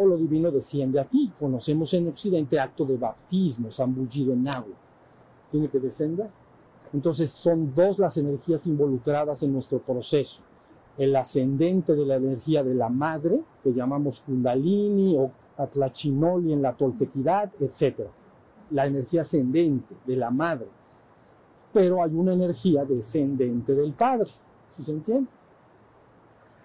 o 0.00 0.06
lo 0.06 0.16
divino 0.16 0.50
desciende 0.50 0.98
a 0.98 1.04
ti. 1.04 1.30
Conocemos 1.38 1.92
en 1.92 2.08
Occidente 2.08 2.58
acto 2.58 2.86
de 2.86 2.96
bautismo, 2.96 3.70
zambullido 3.70 4.32
en 4.32 4.48
agua. 4.48 4.74
Tiene 5.50 5.68
que 5.68 5.78
descender. 5.78 6.30
Entonces 6.94 7.28
son 7.28 7.74
dos 7.74 7.98
las 7.98 8.16
energías 8.16 8.66
involucradas 8.66 9.42
en 9.42 9.52
nuestro 9.52 9.78
proceso. 9.78 10.40
El 10.96 11.14
ascendente 11.14 11.94
de 11.94 12.06
la 12.06 12.16
energía 12.16 12.64
de 12.64 12.74
la 12.74 12.88
madre, 12.88 13.42
que 13.62 13.74
llamamos 13.74 14.20
kundalini 14.20 15.18
o 15.18 15.30
atlachinoli 15.58 16.54
en 16.54 16.62
la 16.62 16.72
toltequidad, 16.72 17.52
etc. 17.60 18.06
La 18.70 18.86
energía 18.86 19.20
ascendente 19.20 19.94
de 20.06 20.16
la 20.16 20.30
madre. 20.30 20.68
Pero 21.74 22.02
hay 22.02 22.14
una 22.14 22.32
energía 22.32 22.86
descendente 22.86 23.74
del 23.74 23.92
padre. 23.92 24.30
¿Sí 24.70 24.82
se 24.82 24.92
entiende? 24.92 25.28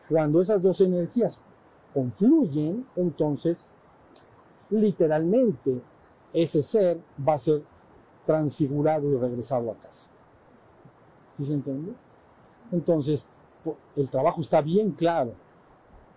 Cuando 0.08 0.40
esas 0.40 0.62
dos 0.62 0.80
energías 0.82 1.42
confluyen, 1.94 2.86
entonces 2.96 3.76
literalmente 4.70 5.82
ese 6.34 6.62
ser 6.62 7.00
va 7.28 7.34
a 7.34 7.38
ser 7.38 7.64
transfigurado 8.26 9.10
y 9.12 9.18
regresado 9.18 9.72
a 9.72 9.76
casa. 9.76 10.10
¿Sí 11.38 11.46
se 11.46 11.54
entiende? 11.54 11.94
Entonces, 12.72 13.28
el 13.96 14.10
trabajo 14.10 14.42
está 14.42 14.62
bien 14.62 14.92
claro. 14.92 15.34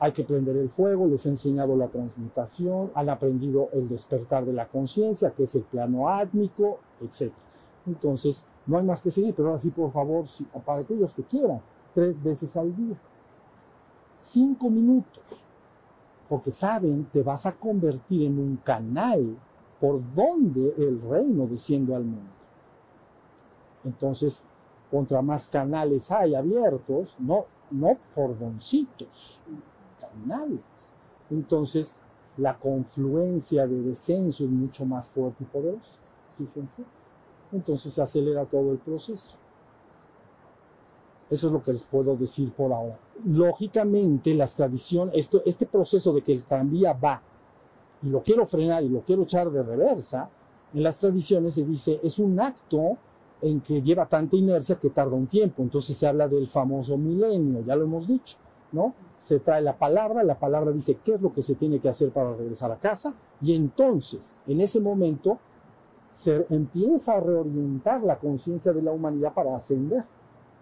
Hay 0.00 0.12
que 0.12 0.25
prender 0.25 0.57
el 0.57 0.71
fuego, 0.71 1.07
les 1.07 1.26
he 1.26 1.30
enseñado 1.30 1.76
la 1.76 1.88
transmutación, 1.88 2.90
han 2.95 3.09
aprendido 3.09 3.68
el 3.73 3.88
despertar 3.88 4.45
de 4.45 4.52
la 4.52 4.68
conciencia, 4.68 5.33
que 5.33 5.45
es 5.45 5.54
el 5.54 5.62
plano 5.62 6.09
átmico, 6.09 6.78
etc. 7.00 7.33
Entonces, 7.87 8.47
no 8.66 8.78
hay 8.78 8.85
más 8.85 9.02
que 9.02 9.11
seguir, 9.11 9.35
pero 9.35 9.49
ahora 9.49 9.59
sí, 9.59 9.71
por 9.71 9.90
favor, 9.90 10.25
para 10.64 10.83
aquellos 10.83 11.12
que 11.14 11.25
quieran, 11.25 11.61
tres 11.98 12.22
veces 12.22 12.56
al 12.56 12.76
día. 12.76 12.96
Cinco 14.20 14.70
minutos 14.70 15.48
porque 16.28 16.52
saben, 16.52 17.06
te 17.06 17.24
vas 17.24 17.44
a 17.44 17.56
convertir 17.56 18.22
en 18.22 18.38
un 18.38 18.56
canal 18.58 19.36
por 19.80 20.00
donde 20.14 20.74
el 20.76 21.00
reino 21.00 21.48
desciende 21.48 21.92
al 21.96 22.04
mundo. 22.04 22.30
Entonces, 23.82 24.44
contra 24.92 25.22
más 25.22 25.48
canales 25.48 26.12
hay 26.12 26.36
abiertos, 26.36 27.16
no, 27.18 27.46
no 27.72 27.98
cordoncitos, 28.14 29.42
canales. 29.98 30.92
Entonces, 31.30 32.00
la 32.36 32.56
confluencia 32.56 33.66
de 33.66 33.82
descenso 33.82 34.44
es 34.44 34.50
mucho 34.50 34.86
más 34.86 35.08
fuerte 35.08 35.42
y 35.42 35.46
poderosa. 35.46 35.98
¿Sí 36.28 36.46
se 36.46 36.60
entiende? 36.60 36.92
Entonces 37.50 37.92
se 37.92 38.02
acelera 38.02 38.44
todo 38.44 38.70
el 38.70 38.78
proceso. 38.78 39.36
Eso 41.30 41.49
es 41.49 41.52
lo 41.52 41.62
que 41.62 41.73
les 41.73 41.85
puedo 41.85 42.16
decir 42.16 42.52
por 42.52 42.73
ahora. 42.73 42.99
Lógicamente, 43.25 44.35
las 44.35 44.56
tradiciones, 44.56 45.14
esto, 45.14 45.42
este 45.44 45.66
proceso 45.66 46.12
de 46.12 46.23
que 46.23 46.32
el 46.32 46.44
tranvía 46.44 46.92
va 46.92 47.23
y 48.02 48.08
lo 48.08 48.23
quiero 48.23 48.47
frenar 48.47 48.82
y 48.82 48.88
lo 48.88 49.00
quiero 49.02 49.23
echar 49.23 49.50
de 49.50 49.62
reversa, 49.62 50.30
en 50.73 50.82
las 50.82 50.99
tradiciones 50.99 51.54
se 51.54 51.64
dice 51.64 51.99
es 52.02 52.18
un 52.18 52.38
acto 52.38 52.97
en 53.40 53.61
que 53.61 53.80
lleva 53.82 54.06
tanta 54.06 54.37
inercia 54.37 54.76
que 54.76 54.90
tarda 54.90 55.16
un 55.16 55.26
tiempo. 55.26 55.62
Entonces 55.62 55.97
se 55.97 56.06
habla 56.06 56.28
del 56.28 56.47
famoso 56.47 56.97
milenio, 56.97 57.62
ya 57.64 57.76
lo 57.76 57.85
hemos 57.85 58.06
dicho, 58.06 58.37
¿no? 58.73 58.94
Se 59.18 59.40
trae 59.40 59.62
la 59.62 59.76
palabra, 59.76 60.23
la 60.23 60.38
palabra 60.38 60.73
dice 60.73 60.99
qué 61.04 61.12
es 61.12 61.23
lo 61.23 61.32
que 61.32 61.42
se 61.42 61.54
tiene 61.54 61.80
que 61.80 61.88
hacer 61.88 62.11
para 62.11 62.35
regresar 62.35 62.70
a 62.73 62.78
casa 62.78 63.14
y 63.40 63.54
entonces, 63.54 64.40
en 64.47 64.61
ese 64.61 64.80
momento, 64.80 65.38
se 66.08 66.47
empieza 66.50 67.14
a 67.14 67.20
reorientar 67.20 68.02
la 68.02 68.18
conciencia 68.18 68.73
de 68.73 68.82
la 68.82 68.92
humanidad 68.92 69.35
para 69.35 69.54
ascender 69.54 70.04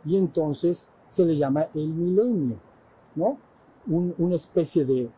y 0.06 0.16
entonces 0.16 0.90
se 1.08 1.24
le 1.24 1.36
llama 1.36 1.66
el 1.74 1.88
milenio, 1.88 2.56
¿no? 3.14 3.36
Un- 3.88 4.14
una 4.18 4.36
especie 4.36 4.84
de 4.84 5.10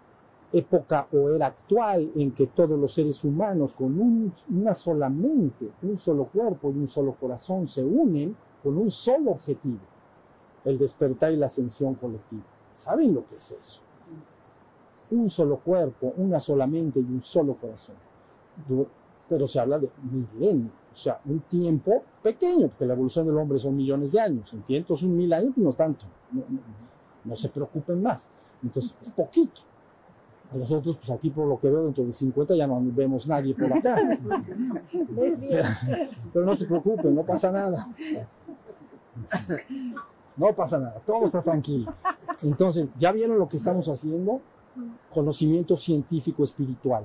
época 0.53 1.07
o 1.13 1.29
era 1.31 1.47
actual 1.47 2.11
en 2.15 2.33
que 2.33 2.47
todos 2.47 2.79
los 2.79 2.93
seres 2.93 3.23
humanos 3.25 3.75
con 3.75 4.01
un- 4.01 4.33
una 4.51 4.75
sola 4.75 5.09
mente, 5.11 5.71
un 5.83 5.99
solo 5.99 6.25
cuerpo 6.25 6.71
y 6.71 6.79
un 6.79 6.89
solo 6.89 7.13
corazón 7.15 7.67
se 7.67 7.85
unen 7.85 8.35
con 8.63 8.77
un 8.79 8.91
solo 8.91 9.33
objetivo, 9.33 9.79
el 10.65 10.79
despertar 10.79 11.33
y 11.33 11.37
la 11.37 11.47
ascensión 11.47 11.95
colectiva. 11.95 12.43
¿Saben 12.73 13.15
lo 13.15 13.27
que 13.27 13.37
es 13.37 13.51
eso? 13.53 13.83
Un 15.11 15.31
solo 15.31 15.59
cuerpo, 15.59 16.13
una 16.17 16.39
sola 16.39 16.67
mente 16.67 17.01
y 17.01 17.05
un 17.05 17.21
solo 17.21 17.55
corazón. 17.55 17.97
Pero 19.29 19.47
se 19.47 19.61
habla 19.61 19.79
de 19.79 19.91
milenio, 20.11 20.71
sea, 21.01 21.21
un 21.27 21.41
tiempo 21.41 22.03
pequeño, 22.23 22.69
porque 22.69 22.87
la 22.87 22.95
evolución 22.95 23.27
del 23.27 23.37
hombre 23.39 23.59
son 23.59 23.77
millones 23.77 24.13
de 24.13 24.21
años. 24.21 24.55
Entonces 24.69 25.07
un 25.07 25.17
mil 25.17 25.33
años 25.33 25.53
pues, 25.55 25.65
no 25.65 25.73
tanto, 25.73 26.07
no, 26.33 26.41
no- 26.49 26.61
no 27.25 27.37
se 27.37 27.49
preocupen 27.49 28.03
más. 28.03 28.31
Entonces 28.63 28.97
es 29.03 29.11
poquito. 29.11 29.63
A 30.53 30.57
nosotros, 30.57 30.97
pues 30.97 31.11
aquí 31.11 31.29
por 31.29 31.47
lo 31.47 31.61
que 31.61 31.69
veo, 31.69 31.85
dentro 31.85 32.05
de 32.05 32.13
50 32.13 32.55
ya 32.57 32.67
no 32.67 32.81
vemos 32.83 33.27
nadie 33.27 33.55
por 33.55 33.71
acá. 33.71 33.97
Pero, 34.91 35.65
pero 36.33 36.47
no 36.47 36.55
se 36.55 36.65
preocupen, 36.65 37.15
no 37.15 37.23
pasa 37.23 37.53
nada. 37.53 37.87
No 40.37 40.55
pasa 40.55 40.79
nada, 40.79 41.01
todo 41.05 41.27
está 41.27 41.43
tranquilo. 41.43 41.93
Entonces, 42.43 42.87
¿ya 42.97 43.11
vieron 43.13 43.39
lo 43.39 43.49
que 43.49 43.57
estamos 43.57 43.89
haciendo? 43.89 44.41
Conocimiento 45.13 45.75
científico 45.77 46.45
espiritual. 46.45 47.05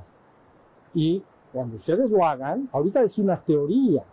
Y 0.93 1.23
cuando 1.53 1.75
ustedes 1.75 2.09
lo 2.09 2.25
hagan, 2.25 2.67
ahorita 2.71 3.01
es 3.03 3.17
una 3.19 3.39
teoría, 3.39 4.03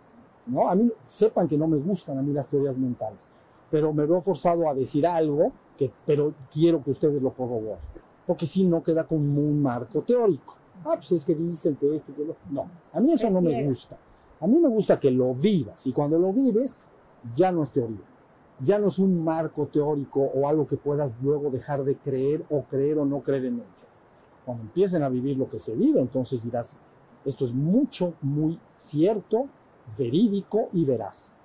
¿no? 0.45 0.69
A 0.69 0.75
mí, 0.75 0.91
sepan 1.07 1.47
que 1.47 1.57
no 1.57 1.67
me 1.67 1.77
gustan 1.77 2.17
a 2.19 2.21
mí 2.21 2.31
las 2.31 2.47
teorías 2.47 2.77
mentales, 2.77 3.25
pero 3.69 3.91
me 3.91 4.05
veo 4.05 4.21
forzado 4.21 4.69
a 4.69 4.73
decir 4.75 5.05
algo, 5.07 5.51
que, 5.77 5.91
pero 6.05 6.33
quiero 6.53 6.83
que 6.83 6.91
ustedes 6.91 7.21
lo 7.21 7.33
corroboren, 7.33 7.79
porque 8.27 8.45
si 8.45 8.65
no 8.65 8.83
queda 8.83 9.05
como 9.05 9.41
un 9.41 9.61
marco 9.61 10.01
teórico. 10.01 10.55
Ah, 10.85 10.93
pues 10.95 11.11
es 11.11 11.25
que 11.25 11.35
dicen 11.35 11.75
que 11.75 11.95
esto, 11.95 12.13
que 12.15 12.25
lo... 12.25 12.35
No, 12.49 12.67
a 12.93 12.99
mí 12.99 13.11
eso 13.13 13.27
Es 13.27 13.33
no 13.33 13.41
me 13.41 13.49
cierto. 13.51 13.69
gusta. 13.69 13.97
A 14.39 14.47
mí 14.47 14.57
me 14.59 14.67
gusta 14.69 14.99
que 14.99 15.11
lo 15.11 15.33
vivas, 15.35 15.85
y 15.87 15.91
cuando 15.93 16.17
lo 16.17 16.31
vives, 16.33 16.77
ya 17.35 17.51
no 17.51 17.63
es 17.63 17.71
teoría. 17.71 17.99
Ya 18.63 18.77
no 18.77 18.87
es 18.87 18.99
un 18.99 19.23
marco 19.23 19.67
teórico 19.67 20.21
o 20.21 20.47
algo 20.47 20.67
que 20.67 20.77
puedas 20.77 21.17
luego 21.21 21.49
dejar 21.49 21.83
de 21.83 21.95
creer 21.95 22.43
o 22.49 22.61
creer 22.63 22.99
o 22.99 23.05
no 23.05 23.21
creer 23.21 23.45
en 23.45 23.55
ello. 23.55 23.65
Cuando 24.45 24.63
empiecen 24.63 25.01
a 25.03 25.09
vivir 25.09 25.37
lo 25.37 25.49
que 25.49 25.59
se 25.59 25.75
vive, 25.75 25.99
entonces 25.99 26.43
dirás, 26.43 26.77
esto 27.25 27.45
es 27.45 27.53
mucho, 27.53 28.13
muy 28.21 28.59
cierto, 28.73 29.47
verídico 29.97 30.69
y 30.73 30.85
veraz. 30.85 31.35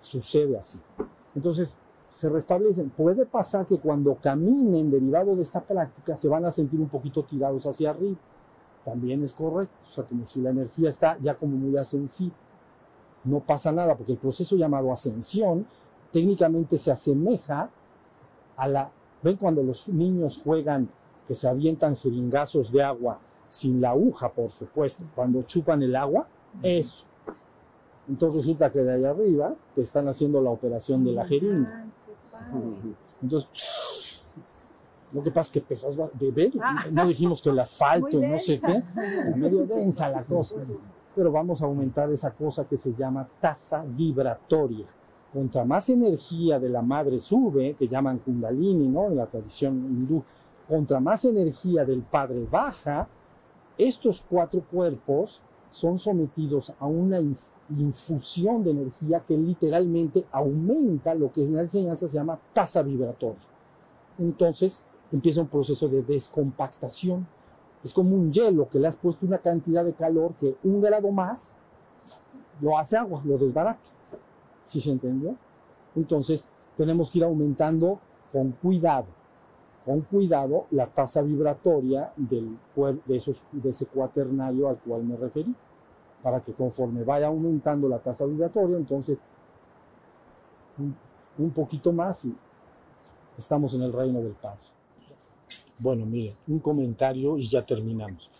Sucede 0.00 0.56
así. 0.56 0.78
Entonces, 1.34 1.78
se 2.10 2.28
restablecen. 2.28 2.90
Puede 2.90 3.24
pasar 3.26 3.66
que 3.66 3.78
cuando 3.78 4.16
caminen 4.16 4.90
derivado 4.90 5.36
de 5.36 5.42
esta 5.42 5.60
práctica 5.60 6.16
se 6.16 6.28
van 6.28 6.44
a 6.44 6.50
sentir 6.50 6.80
un 6.80 6.88
poquito 6.88 7.22
tirados 7.22 7.66
hacia 7.66 7.90
arriba. 7.90 8.18
También 8.84 9.22
es 9.22 9.32
correcto. 9.32 9.74
O 9.88 9.92
sea, 9.92 10.04
como 10.04 10.26
si 10.26 10.40
la 10.40 10.50
energía 10.50 10.88
está 10.88 11.16
ya 11.20 11.36
como 11.36 11.56
muy 11.56 11.76
ascensiva. 11.76 12.34
No 13.22 13.40
pasa 13.40 13.70
nada, 13.70 13.96
porque 13.96 14.12
el 14.12 14.18
proceso 14.18 14.56
llamado 14.56 14.90
ascensión 14.90 15.66
técnicamente 16.10 16.76
se 16.76 16.90
asemeja 16.90 17.70
a 18.56 18.68
la... 18.68 18.90
¿Ven 19.22 19.36
cuando 19.36 19.62
los 19.62 19.86
niños 19.88 20.40
juegan 20.42 20.88
que 21.28 21.34
se 21.34 21.46
avientan 21.46 21.96
jeringazos 21.96 22.72
de 22.72 22.82
agua 22.82 23.20
sin 23.50 23.80
la 23.80 23.90
aguja, 23.90 24.30
por 24.32 24.50
supuesto, 24.50 25.02
cuando 25.14 25.42
chupan 25.42 25.82
el 25.82 25.96
agua? 25.96 26.26
Eso. 26.62 27.06
Entonces 28.08 28.42
resulta 28.42 28.70
que 28.70 28.78
de 28.78 28.94
ahí 28.94 29.04
arriba 29.04 29.54
te 29.74 29.82
están 29.82 30.08
haciendo 30.08 30.40
la 30.40 30.50
operación 30.50 31.04
de 31.04 31.12
la 31.12 31.26
jeringa. 31.26 31.84
Entonces, 33.20 34.22
lo 35.12 35.22
que 35.22 35.30
pasa 35.30 35.48
es 35.48 35.52
que 35.52 35.60
pesas 35.60 35.96
de 35.96 36.30
ver, 36.30 36.52
no 36.92 37.06
dijimos 37.06 37.42
que 37.42 37.50
el 37.50 37.58
asfalto 37.58 38.22
y 38.22 38.26
no 38.26 38.38
sé 38.38 38.60
qué, 38.60 38.82
está 39.02 39.36
medio 39.36 39.66
densa 39.66 40.08
la 40.08 40.22
cosa, 40.24 40.56
pero 41.14 41.32
vamos 41.32 41.60
a 41.60 41.66
aumentar 41.66 42.10
esa 42.12 42.30
cosa 42.30 42.64
que 42.64 42.76
se 42.76 42.94
llama 42.94 43.28
tasa 43.40 43.84
vibratoria. 43.84 44.86
Contra 45.32 45.64
más 45.64 45.88
energía 45.88 46.58
de 46.58 46.68
la 46.68 46.82
madre 46.82 47.18
sube, 47.20 47.74
que 47.74 47.86
llaman 47.86 48.18
kundalini, 48.18 48.88
¿no? 48.88 49.06
En 49.06 49.16
la 49.16 49.26
tradición 49.26 49.74
hindú, 49.74 50.22
contra 50.68 51.00
más 51.00 51.24
energía 51.24 51.84
del 51.84 52.02
padre 52.02 52.46
baja, 52.50 53.08
estos 53.78 54.20
cuatro 54.20 54.62
cuerpos 54.70 55.42
son 55.70 55.98
sometidos 55.98 56.72
a 56.78 56.86
una 56.86 57.20
inf- 57.20 57.36
infusión 57.78 58.64
de 58.64 58.72
energía 58.72 59.20
que 59.20 59.36
literalmente 59.36 60.26
aumenta 60.32 61.14
lo 61.14 61.32
que 61.32 61.42
en 61.42 61.54
la 61.54 61.62
enseñanza 61.62 62.08
se 62.08 62.14
llama 62.14 62.38
tasa 62.52 62.82
vibratoria. 62.82 63.40
Entonces 64.18 64.86
empieza 65.12 65.40
un 65.40 65.48
proceso 65.48 65.88
de 65.88 66.02
descompactación. 66.02 67.26
Es 67.82 67.92
como 67.92 68.14
un 68.14 68.32
hielo 68.32 68.68
que 68.68 68.78
le 68.78 68.88
has 68.88 68.96
puesto 68.96 69.24
una 69.24 69.38
cantidad 69.38 69.84
de 69.84 69.94
calor 69.94 70.34
que 70.34 70.56
un 70.64 70.80
grado 70.80 71.10
más 71.10 71.58
lo 72.60 72.76
hace 72.76 72.96
agua, 72.96 73.22
lo 73.24 73.38
desbarata. 73.38 73.88
¿Sí 74.66 74.80
se 74.80 74.90
entendió? 74.90 75.34
Entonces 75.96 76.44
tenemos 76.76 77.10
que 77.10 77.18
ir 77.18 77.24
aumentando 77.24 77.98
con 78.32 78.52
cuidado, 78.52 79.06
con 79.90 80.02
cuidado 80.02 80.66
la 80.70 80.86
tasa 80.86 81.20
vibratoria 81.20 82.12
del, 82.16 82.56
de, 83.06 83.16
esos, 83.16 83.42
de 83.50 83.70
ese 83.70 83.86
cuaternario 83.86 84.68
al 84.68 84.78
cual 84.78 85.02
me 85.02 85.16
referí 85.16 85.52
para 86.22 86.40
que 86.40 86.52
conforme 86.52 87.02
vaya 87.02 87.26
aumentando 87.26 87.88
la 87.88 87.98
tasa 87.98 88.24
vibratoria, 88.24 88.76
entonces 88.76 89.18
un, 90.78 90.94
un 91.38 91.50
poquito 91.50 91.92
más 91.92 92.24
y 92.24 92.32
estamos 93.36 93.74
en 93.74 93.82
el 93.82 93.92
reino 93.92 94.20
del 94.20 94.34
Padre. 94.34 94.60
Bueno, 95.80 96.06
miren, 96.06 96.36
un 96.46 96.60
comentario 96.60 97.36
y 97.36 97.42
ya 97.48 97.66
terminamos. 97.66 98.30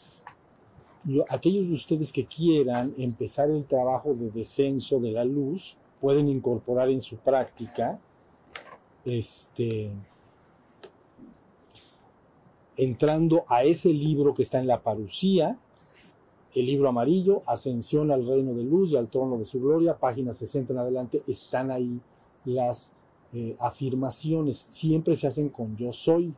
aquellos 1.30 1.66
de 1.66 1.74
ustedes 1.74 2.12
que 2.12 2.26
quieran 2.26 2.94
empezar 2.96 3.50
el 3.50 3.64
trabajo 3.64 4.14
de 4.14 4.30
descenso 4.30 5.00
de 5.00 5.10
la 5.10 5.24
luz, 5.24 5.76
pueden 6.00 6.28
incorporar 6.28 6.90
en 6.90 7.00
su 7.00 7.16
práctica 7.16 7.98
este, 9.04 9.90
entrando 12.80 13.44
a 13.46 13.62
ese 13.62 13.90
libro 13.90 14.32
que 14.32 14.40
está 14.40 14.58
en 14.58 14.66
la 14.66 14.82
parucía, 14.82 15.58
el 16.54 16.64
libro 16.64 16.88
amarillo, 16.88 17.42
Ascensión 17.46 18.10
al 18.10 18.26
Reino 18.26 18.54
de 18.54 18.64
Luz 18.64 18.92
y 18.92 18.96
al 18.96 19.08
Trono 19.08 19.36
de 19.36 19.44
su 19.44 19.60
Gloria, 19.60 19.98
página 19.98 20.32
60 20.32 20.72
en 20.72 20.78
adelante, 20.78 21.22
están 21.28 21.70
ahí 21.70 22.00
las 22.46 22.94
eh, 23.34 23.54
afirmaciones, 23.60 24.66
siempre 24.70 25.14
se 25.14 25.26
hacen 25.26 25.50
con 25.50 25.76
yo 25.76 25.92
soy. 25.92 26.32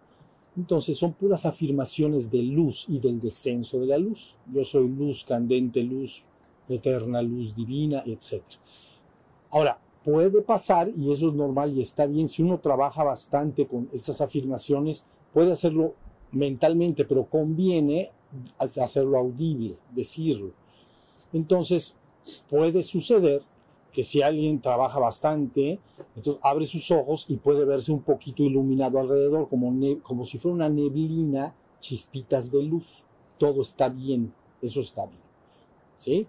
Entonces 0.57 0.99
son 0.99 1.13
puras 1.13 1.47
afirmaciones 1.47 2.29
de 2.31 2.43
luz 2.43 2.87
y 2.89 2.99
del 2.99 3.21
descenso 3.21 3.79
de 3.79 3.87
la 3.87 3.99
luz. 3.99 4.37
Yo 4.53 4.65
soy 4.65 4.89
luz, 4.89 5.25
candente 5.25 5.83
luz, 5.83 6.25
eterna 6.69 7.23
luz 7.23 7.55
divina, 7.55 8.03
etc. 8.05 8.43
Ahora, 9.51 9.79
puede 10.05 10.43
pasar, 10.43 10.91
y 10.95 11.11
eso 11.13 11.29
es 11.29 11.35
normal 11.35 11.73
y 11.73 11.81
está 11.81 12.05
bien, 12.07 12.27
si 12.27 12.43
uno 12.43 12.59
trabaja 12.59 13.05
bastante 13.05 13.67
con 13.67 13.89
estas 13.93 14.21
afirmaciones, 14.21 15.07
puede 15.33 15.53
hacerlo 15.53 15.95
mentalmente, 16.33 17.05
pero 17.05 17.25
conviene 17.25 18.11
hacerlo 18.59 19.19
audible, 19.19 19.77
decirlo. 19.95 20.53
Entonces, 21.33 21.95
puede 22.49 22.83
suceder 22.83 23.43
que 23.93 24.03
si 24.03 24.23
alguien 24.23 24.61
trabaja 24.61 24.99
bastante, 24.99 25.79
entonces 26.17 26.41
abre 26.43 26.65
sus 26.65 26.91
ojos 26.91 27.27
y 27.29 27.37
puede 27.37 27.65
verse 27.65 27.93
un 27.93 28.03
poquito 28.03 28.43
iluminado 28.43 28.99
alrededor, 28.99 29.49
como, 29.49 29.73
como 30.03 30.25
si 30.25 30.39
fuera 30.39 30.55
una 30.55 30.69
neblina, 30.69 31.55
chispitas 31.81 32.51
de 32.51 32.63
luz. 32.63 33.05
Todo 33.39 33.61
está 33.61 33.89
bien, 33.89 34.33
eso 34.63 34.81
está 34.81 35.05
bien. 35.05 35.21
¿Sí? 35.97 36.27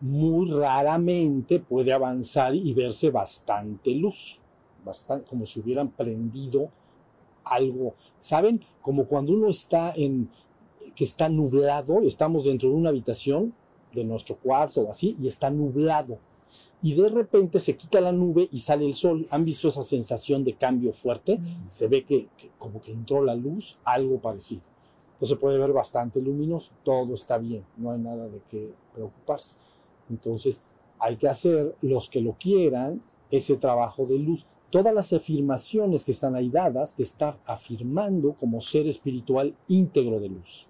Muy 0.00 0.50
raramente 0.50 1.60
puede 1.60 1.92
avanzar 1.92 2.54
y 2.54 2.72
verse 2.74 3.10
bastante 3.10 3.94
luz, 3.94 4.40
bastante, 4.84 5.26
como 5.26 5.46
si 5.46 5.60
hubieran 5.60 5.90
prendido 5.90 6.70
algo. 7.44 7.94
¿Saben? 8.18 8.62
Como 8.82 9.06
cuando 9.06 9.32
uno 9.32 9.48
está 9.48 9.92
en, 9.96 10.30
que 10.94 11.04
está 11.04 11.28
nublado, 11.28 12.00
estamos 12.02 12.44
dentro 12.44 12.70
de 12.70 12.74
una 12.74 12.90
habitación 12.90 13.54
de 13.92 14.04
nuestro 14.04 14.36
cuarto 14.36 14.82
o 14.82 14.90
así, 14.90 15.16
y 15.20 15.26
está 15.26 15.50
nublado. 15.50 16.18
Y 16.82 16.94
de 16.94 17.08
repente 17.10 17.58
se 17.58 17.76
quita 17.76 18.00
la 18.00 18.12
nube 18.12 18.48
y 18.50 18.60
sale 18.60 18.86
el 18.86 18.94
sol. 18.94 19.26
¿Han 19.30 19.44
visto 19.44 19.68
esa 19.68 19.82
sensación 19.82 20.44
de 20.44 20.54
cambio 20.54 20.92
fuerte? 20.92 21.38
Se 21.66 21.88
ve 21.88 22.04
que, 22.04 22.28
como 22.58 22.80
que 22.80 22.92
entró 22.92 23.22
la 23.22 23.34
luz, 23.34 23.78
algo 23.84 24.18
parecido. 24.18 24.62
Entonces 25.12 25.38
puede 25.38 25.58
ver 25.58 25.72
bastante 25.74 26.18
luminoso, 26.18 26.72
todo 26.82 27.12
está 27.12 27.36
bien, 27.36 27.62
no 27.76 27.90
hay 27.90 27.98
nada 27.98 28.26
de 28.26 28.40
qué 28.50 28.72
preocuparse. 28.94 29.56
Entonces 30.08 30.62
hay 30.98 31.16
que 31.16 31.28
hacer, 31.28 31.76
los 31.82 32.08
que 32.08 32.22
lo 32.22 32.36
quieran, 32.40 33.02
ese 33.30 33.56
trabajo 33.56 34.06
de 34.06 34.18
luz. 34.18 34.46
Todas 34.70 34.94
las 34.94 35.12
afirmaciones 35.12 36.04
que 36.04 36.12
están 36.12 36.34
ahí 36.36 36.48
dadas 36.48 36.94
te 36.94 37.02
están 37.02 37.36
afirmando 37.44 38.34
como 38.34 38.60
ser 38.60 38.86
espiritual 38.86 39.54
íntegro 39.68 40.20
de 40.20 40.28
luz. 40.28 40.66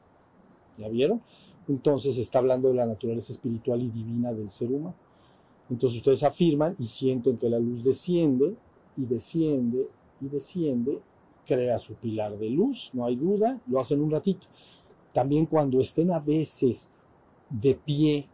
¿Ya 0.78 0.88
vieron? 0.88 1.20
Entonces 1.68 2.16
está 2.16 2.38
hablando 2.38 2.68
de 2.68 2.74
la 2.74 2.86
naturaleza 2.86 3.32
espiritual 3.32 3.82
y 3.82 3.90
divina 3.90 4.32
del 4.32 4.48
ser 4.48 4.72
humano. 4.72 4.96
Entonces 5.68 5.98
ustedes 5.98 6.22
afirman 6.22 6.74
y 6.78 6.84
sienten 6.84 7.36
que 7.36 7.48
la 7.48 7.58
luz 7.58 7.84
desciende 7.84 8.56
y 8.96 9.04
desciende 9.04 9.88
y 10.20 10.28
desciende, 10.28 11.00
crea 11.46 11.78
su 11.78 11.94
pilar 11.94 12.38
de 12.38 12.50
luz, 12.50 12.90
no 12.92 13.04
hay 13.04 13.16
duda, 13.16 13.60
lo 13.66 13.78
hacen 13.78 14.00
un 14.00 14.10
ratito. 14.10 14.46
También 15.12 15.46
cuando 15.46 15.80
estén 15.80 16.10
a 16.10 16.18
veces 16.18 16.90
de 17.48 17.74
pie, 17.74 18.26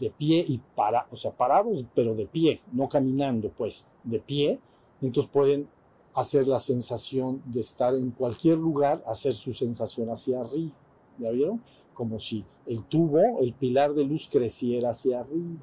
de 0.00 0.10
pie 0.10 0.44
y 0.46 0.58
para, 0.74 1.06
o 1.10 1.16
sea, 1.16 1.32
parados, 1.32 1.84
pero 1.94 2.14
de 2.14 2.26
pie, 2.26 2.60
no 2.72 2.88
caminando, 2.88 3.50
pues, 3.50 3.86
de 4.04 4.20
pie, 4.20 4.60
entonces 5.00 5.30
pueden 5.30 5.68
hacer 6.14 6.48
la 6.48 6.58
sensación 6.58 7.42
de 7.46 7.60
estar 7.60 7.94
en 7.94 8.10
cualquier 8.10 8.58
lugar, 8.58 9.02
hacer 9.06 9.34
su 9.34 9.54
sensación 9.54 10.08
hacia 10.10 10.40
arriba. 10.40 10.74
¿Ya 11.18 11.30
vieron? 11.30 11.60
como 11.98 12.20
si 12.20 12.44
el 12.64 12.84
tubo, 12.84 13.40
el 13.40 13.54
pilar 13.54 13.92
de 13.92 14.04
luz 14.04 14.28
creciera 14.30 14.90
hacia 14.90 15.18
arriba. 15.18 15.60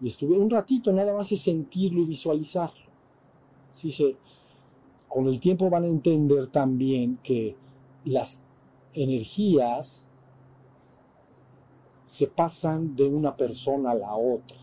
Y 0.00 0.06
estuviera 0.06 0.42
un 0.42 0.48
ratito, 0.48 0.90
nada 0.90 1.12
más 1.12 1.30
es 1.30 1.42
sentirlo 1.42 2.00
y 2.00 2.06
visualizarlo. 2.06 2.86
¿Sí 3.70 3.90
se, 3.90 4.16
con 5.06 5.28
el 5.28 5.38
tiempo 5.38 5.68
van 5.68 5.84
a 5.84 5.88
entender 5.88 6.46
también 6.46 7.18
que 7.22 7.54
las 8.06 8.40
energías 8.94 10.08
se 12.14 12.28
pasan 12.28 12.94
de 12.94 13.08
una 13.08 13.36
persona 13.36 13.90
a 13.90 13.94
la 13.96 14.14
otra. 14.14 14.56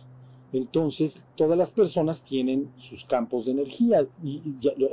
Entonces, 0.53 1.21
todas 1.35 1.57
las 1.57 1.69
personas 1.69 2.23
tienen 2.23 2.71
sus 2.77 3.03
campos 3.03 3.43
de 3.43 3.51
energía, 3.51 4.07
y, 4.23 4.41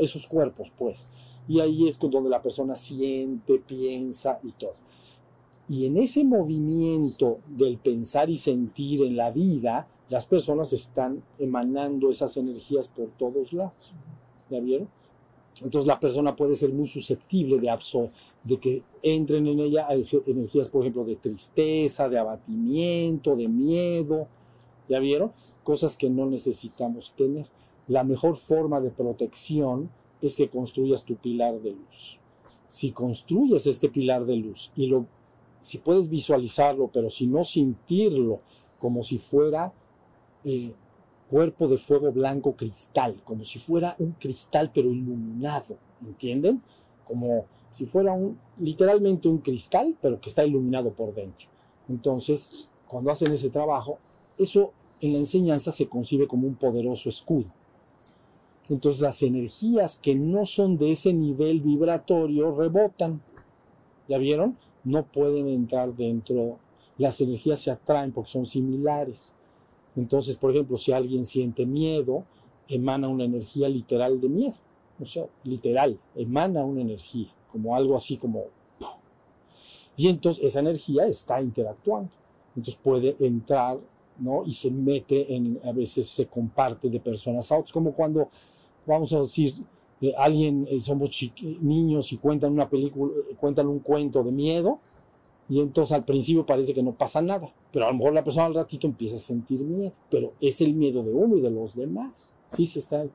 esos 0.00 0.26
cuerpos, 0.26 0.72
pues. 0.76 1.08
Y 1.46 1.60
ahí 1.60 1.86
es 1.86 2.00
donde 2.00 2.28
la 2.28 2.42
persona 2.42 2.74
siente, 2.74 3.62
piensa 3.64 4.40
y 4.42 4.50
todo. 4.50 4.74
Y 5.68 5.86
en 5.86 5.98
ese 5.98 6.24
movimiento 6.24 7.38
del 7.46 7.78
pensar 7.78 8.28
y 8.28 8.34
sentir 8.34 9.04
en 9.04 9.16
la 9.16 9.30
vida, 9.30 9.86
las 10.08 10.26
personas 10.26 10.72
están 10.72 11.22
emanando 11.38 12.10
esas 12.10 12.36
energías 12.38 12.88
por 12.88 13.06
todos 13.10 13.52
lados. 13.52 13.94
¿Ya 14.50 14.58
vieron? 14.58 14.88
Entonces 15.62 15.86
la 15.86 16.00
persona 16.00 16.34
puede 16.34 16.56
ser 16.56 16.72
muy 16.72 16.88
susceptible 16.88 17.60
de, 17.60 17.70
de 18.44 18.58
que 18.58 18.82
entren 19.02 19.46
en 19.46 19.60
ella 19.60 19.88
energías, 20.26 20.68
por 20.68 20.82
ejemplo, 20.82 21.04
de 21.04 21.16
tristeza, 21.16 22.08
de 22.08 22.18
abatimiento, 22.18 23.36
de 23.36 23.48
miedo. 23.48 24.28
¿Ya 24.88 24.98
vieron? 24.98 25.32
Cosas 25.64 25.96
que 25.96 26.08
no 26.08 26.26
necesitamos 26.26 27.12
tener. 27.16 27.46
La 27.88 28.04
mejor 28.04 28.36
forma 28.36 28.80
de 28.80 28.90
protección 28.90 29.90
es 30.20 30.36
que 30.36 30.48
construyas 30.48 31.04
tu 31.04 31.16
pilar 31.16 31.60
de 31.60 31.72
luz. 31.72 32.18
Si 32.66 32.90
construyes 32.92 33.66
este 33.66 33.88
pilar 33.88 34.24
de 34.26 34.36
luz 34.36 34.72
y 34.76 34.86
lo 34.86 35.06
si 35.60 35.78
puedes 35.78 36.08
visualizarlo, 36.08 36.88
pero 36.92 37.10
si 37.10 37.26
no 37.26 37.42
sentirlo 37.42 38.40
como 38.78 39.02
si 39.02 39.18
fuera 39.18 39.72
eh, 40.44 40.72
cuerpo 41.28 41.68
de 41.68 41.78
fuego 41.78 42.12
blanco 42.12 42.54
cristal, 42.54 43.20
como 43.24 43.44
si 43.44 43.58
fuera 43.58 43.96
un 43.98 44.12
cristal 44.12 44.70
pero 44.72 44.92
iluminado, 44.92 45.76
¿entienden? 46.02 46.62
Como 47.06 47.46
si 47.78 47.86
fuera 47.86 48.12
un, 48.12 48.38
literalmente 48.58 49.28
un 49.28 49.38
cristal, 49.38 49.96
pero 50.02 50.20
que 50.20 50.28
está 50.28 50.44
iluminado 50.44 50.90
por 50.90 51.14
dentro. 51.14 51.48
Entonces, 51.88 52.68
cuando 52.86 53.10
hacen 53.10 53.32
ese 53.32 53.50
trabajo, 53.50 53.98
eso 54.36 54.72
en 55.00 55.12
la 55.12 55.18
enseñanza 55.18 55.70
se 55.70 55.88
concibe 55.88 56.26
como 56.26 56.46
un 56.46 56.56
poderoso 56.56 57.08
escudo. 57.08 57.46
Entonces 58.68 59.00
las 59.00 59.22
energías 59.22 59.96
que 59.96 60.14
no 60.14 60.44
son 60.44 60.76
de 60.76 60.90
ese 60.90 61.14
nivel 61.14 61.60
vibratorio 61.60 62.54
rebotan. 62.54 63.22
¿Ya 64.08 64.18
vieron? 64.18 64.56
no 64.84 65.04
pueden 65.04 65.48
entrar 65.48 65.94
dentro, 65.94 66.58
las 66.96 67.20
energías 67.20 67.60
se 67.60 67.70
atraen 67.70 68.12
porque 68.12 68.30
son 68.30 68.46
similares. 68.46 69.34
Entonces, 69.96 70.36
por 70.36 70.50
ejemplo, 70.50 70.76
si 70.76 70.92
alguien 70.92 71.24
siente 71.24 71.66
miedo, 71.66 72.24
emana 72.68 73.08
una 73.08 73.24
energía 73.24 73.68
literal 73.68 74.20
de 74.20 74.28
miedo. 74.28 74.56
O 75.00 75.06
sea, 75.06 75.26
literal, 75.44 75.98
emana 76.14 76.64
una 76.64 76.80
energía, 76.80 77.28
como 77.50 77.74
algo 77.74 77.96
así 77.96 78.16
como... 78.16 78.44
Y 79.96 80.08
entonces 80.08 80.44
esa 80.44 80.60
energía 80.60 81.06
está 81.06 81.40
interactuando. 81.42 82.10
Entonces 82.54 82.78
puede 82.82 83.16
entrar, 83.20 83.78
¿no? 84.18 84.42
Y 84.44 84.52
se 84.52 84.70
mete 84.70 85.34
en, 85.34 85.58
a 85.64 85.72
veces 85.72 86.08
se 86.08 86.26
comparte 86.26 86.88
de 86.88 87.00
personas 87.00 87.50
a 87.50 87.56
otras, 87.56 87.72
como 87.72 87.92
cuando, 87.92 88.28
vamos 88.86 89.12
a 89.12 89.20
decir, 89.20 89.50
alguien, 90.16 90.66
eh, 90.70 90.80
somos 90.80 91.10
niños 91.60 92.12
y 92.12 92.18
cuentan 92.18 92.52
una 92.52 92.68
película, 92.68 93.12
cuentan 93.40 93.66
un 93.66 93.80
cuento 93.80 94.22
de 94.22 94.32
miedo, 94.32 94.78
Y 95.48 95.60
entonces 95.60 95.92
al 95.92 96.04
principio 96.04 96.44
parece 96.44 96.74
que 96.74 96.82
no 96.82 96.92
pasa 96.92 97.22
nada, 97.22 97.50
pero 97.72 97.86
a 97.86 97.88
lo 97.90 97.96
mejor 97.96 98.12
la 98.12 98.22
persona 98.22 98.46
al 98.46 98.54
ratito 98.54 98.86
empieza 98.86 99.16
a 99.16 99.18
sentir 99.18 99.64
miedo, 99.64 99.92
pero 100.10 100.34
es 100.40 100.60
el 100.60 100.74
miedo 100.74 101.02
de 101.02 101.12
uno 101.12 101.38
y 101.38 101.40
de 101.40 101.50
los 101.50 101.74
demás. 101.74 102.34
Sí 102.48 102.66
se 102.66 102.80
está. 102.80 103.06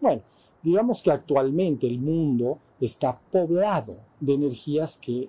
Bueno, 0.00 0.22
digamos 0.62 1.02
que 1.02 1.10
actualmente 1.10 1.86
el 1.86 1.98
mundo 1.98 2.58
está 2.80 3.20
poblado 3.32 3.96
de 4.20 4.34
energías 4.34 4.96
que 4.96 5.28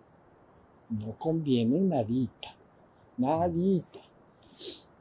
no 0.90 1.18
convienen 1.18 1.90
nadita, 1.90 2.56
nadita. 3.18 4.00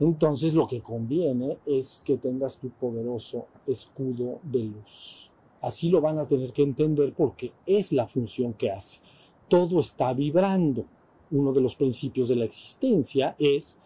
Entonces 0.00 0.54
lo 0.54 0.66
que 0.66 0.80
conviene 0.80 1.58
es 1.66 2.02
que 2.04 2.16
tengas 2.16 2.58
tu 2.58 2.70
poderoso 2.70 3.46
escudo 3.66 4.38
de 4.42 4.64
luz. 4.64 5.30
Así 5.60 5.90
lo 5.90 6.00
van 6.00 6.18
a 6.18 6.24
tener 6.24 6.52
que 6.52 6.62
entender 6.62 7.12
porque 7.14 7.52
es 7.66 7.92
la 7.92 8.06
función 8.06 8.52
que 8.54 8.70
hace. 8.70 9.00
Todo 9.48 9.80
está 9.80 10.12
vibrando. 10.12 10.84
Uno 11.30 11.52
de 11.52 11.60
los 11.60 11.74
principios 11.74 12.28
de 12.28 12.36
la 12.36 12.44
existencia 12.44 13.34
es 13.38 13.78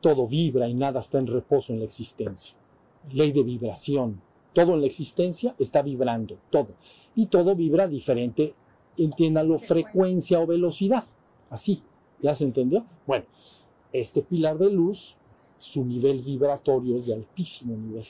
todo 0.00 0.28
vibra 0.28 0.68
y 0.68 0.74
nada 0.74 1.00
está 1.00 1.18
en 1.18 1.26
reposo 1.26 1.72
en 1.72 1.78
la 1.78 1.86
existencia. 1.86 2.54
Ley 3.10 3.32
de 3.32 3.42
vibración. 3.42 4.20
Todo 4.54 4.74
en 4.74 4.80
la 4.80 4.86
existencia 4.86 5.54
está 5.58 5.82
vibrando, 5.82 6.38
todo. 6.50 6.68
Y 7.14 7.26
todo 7.26 7.54
vibra 7.56 7.88
diferente, 7.88 8.54
entiéndalo, 8.96 9.58
frecuencia 9.58 10.40
o 10.40 10.46
velocidad. 10.46 11.04
Así, 11.50 11.82
¿ya 12.22 12.34
se 12.34 12.44
entendió? 12.44 12.86
Bueno, 13.06 13.26
este 13.92 14.22
pilar 14.22 14.58
de 14.58 14.70
luz, 14.70 15.16
su 15.58 15.84
nivel 15.84 16.22
vibratorio 16.22 16.96
es 16.96 17.06
de 17.06 17.14
altísimo 17.14 17.76
nivel. 17.76 18.06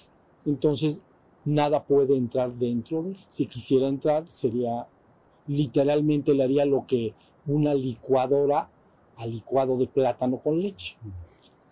Entonces, 0.46 1.00
nada 1.44 1.84
puede 1.84 2.16
entrar 2.16 2.54
dentro 2.54 3.02
de 3.02 3.10
él. 3.10 3.16
Si 3.28 3.46
quisiera 3.46 3.88
entrar, 3.88 4.28
sería 4.28 4.86
literalmente 5.46 6.34
le 6.34 6.44
haría 6.44 6.64
lo 6.64 6.86
que 6.86 7.14
una 7.46 7.74
licuadora 7.74 8.70
al 9.16 9.30
licuado 9.30 9.76
de 9.76 9.86
plátano 9.86 10.38
con 10.38 10.60
leche. 10.60 10.96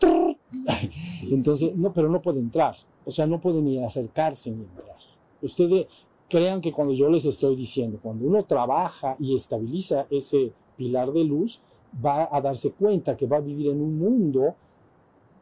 Entonces, 1.31 1.75
no, 1.77 1.93
pero 1.93 2.09
no 2.09 2.21
puede 2.21 2.41
entrar. 2.41 2.77
O 3.05 3.11
sea, 3.11 3.27
no 3.27 3.41
puede 3.41 3.61
ni 3.61 3.83
acercarse 3.83 4.51
ni 4.51 4.62
entrar. 4.62 4.97
Ustedes 5.41 5.87
crean 6.29 6.61
que 6.61 6.73
cuando 6.73 6.95
yo 6.95 7.11
les 7.11 7.25
estoy 7.25 7.57
diciendo, 7.57 7.99
cuando 8.03 8.27
uno 8.27 8.45
trabaja 8.45 9.17
y 9.19 9.35
estabiliza 9.35 10.07
ese 10.11 10.53
pilar 10.77 11.12
de 11.12 11.25
luz, 11.25 11.61
va 12.05 12.29
a 12.31 12.41
darse 12.41 12.71
cuenta 12.73 13.17
que 13.17 13.27
va 13.27 13.38
a 13.38 13.41
vivir 13.41 13.69
en 13.69 13.81
un 13.83 13.99
mundo 13.99 14.55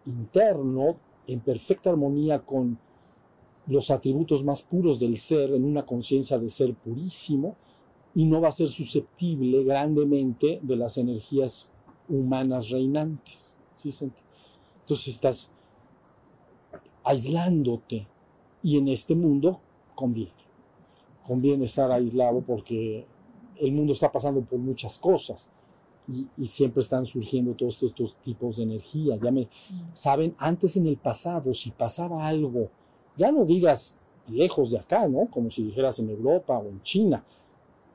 interno 0.07 0.97
en 1.27 1.41
perfecta 1.41 1.91
armonía 1.91 2.41
con 2.41 2.79
los 3.67 3.91
atributos 3.91 4.43
más 4.43 4.63
puros 4.63 4.99
del 4.99 5.17
ser, 5.17 5.53
en 5.53 5.65
una 5.65 5.85
conciencia 5.85 6.39
de 6.39 6.49
ser 6.49 6.75
purísimo, 6.75 7.57
y 8.15 8.27
no 8.27 8.41
va 8.41 8.49
a 8.49 8.53
ser 8.53 8.69
susceptible 8.69 9.63
grandemente 9.63 10.59
de 10.63 10.77
las 10.77 10.97
energías 10.99 11.71
humanas 12.09 12.71
reinantes. 12.71 13.57
¿sí? 13.71 13.91
Entonces 14.81 15.09
estás 15.09 15.53
aislándote 17.05 18.07
y 18.63 18.77
en 18.77 18.89
este 18.89 19.15
mundo 19.15 19.61
conviene. 19.95 20.33
Conviene 21.27 21.65
estar 21.65 21.91
aislado 21.91 22.41
porque 22.41 23.07
el 23.59 23.73
mundo 23.73 23.93
está 23.93 24.11
pasando 24.11 24.41
por 24.43 24.59
muchas 24.59 24.99
cosas 24.99 25.53
y, 26.09 26.27
y 26.37 26.47
siempre 26.47 26.81
están 26.81 27.07
surgiendo 27.07 27.55
todos 27.55 27.83
estos, 27.83 28.17
tipos 28.17 28.57
de 28.57 28.65
energía. 28.65 29.19
Ya 29.23 29.31
me 29.31 29.49
saben, 29.93 30.35
antes 30.39 30.77
en 30.77 30.87
el 30.87 30.97
pasado, 30.97 31.55
si 31.55 31.71
pasaba 31.71 32.27
algo, 32.27 32.69
ya 33.17 33.31
no 33.31 33.45
digas 33.45 33.99
lejos 34.29 34.71
de 34.71 34.79
acá, 34.79 35.09
¿no? 35.09 35.27
Como 35.31 35.51
si 35.51 35.63
dijeras 35.63 35.99
en 35.99 36.11
Europa 36.11 36.59
o 36.59 36.69
en 36.69 36.83
China, 36.83 37.25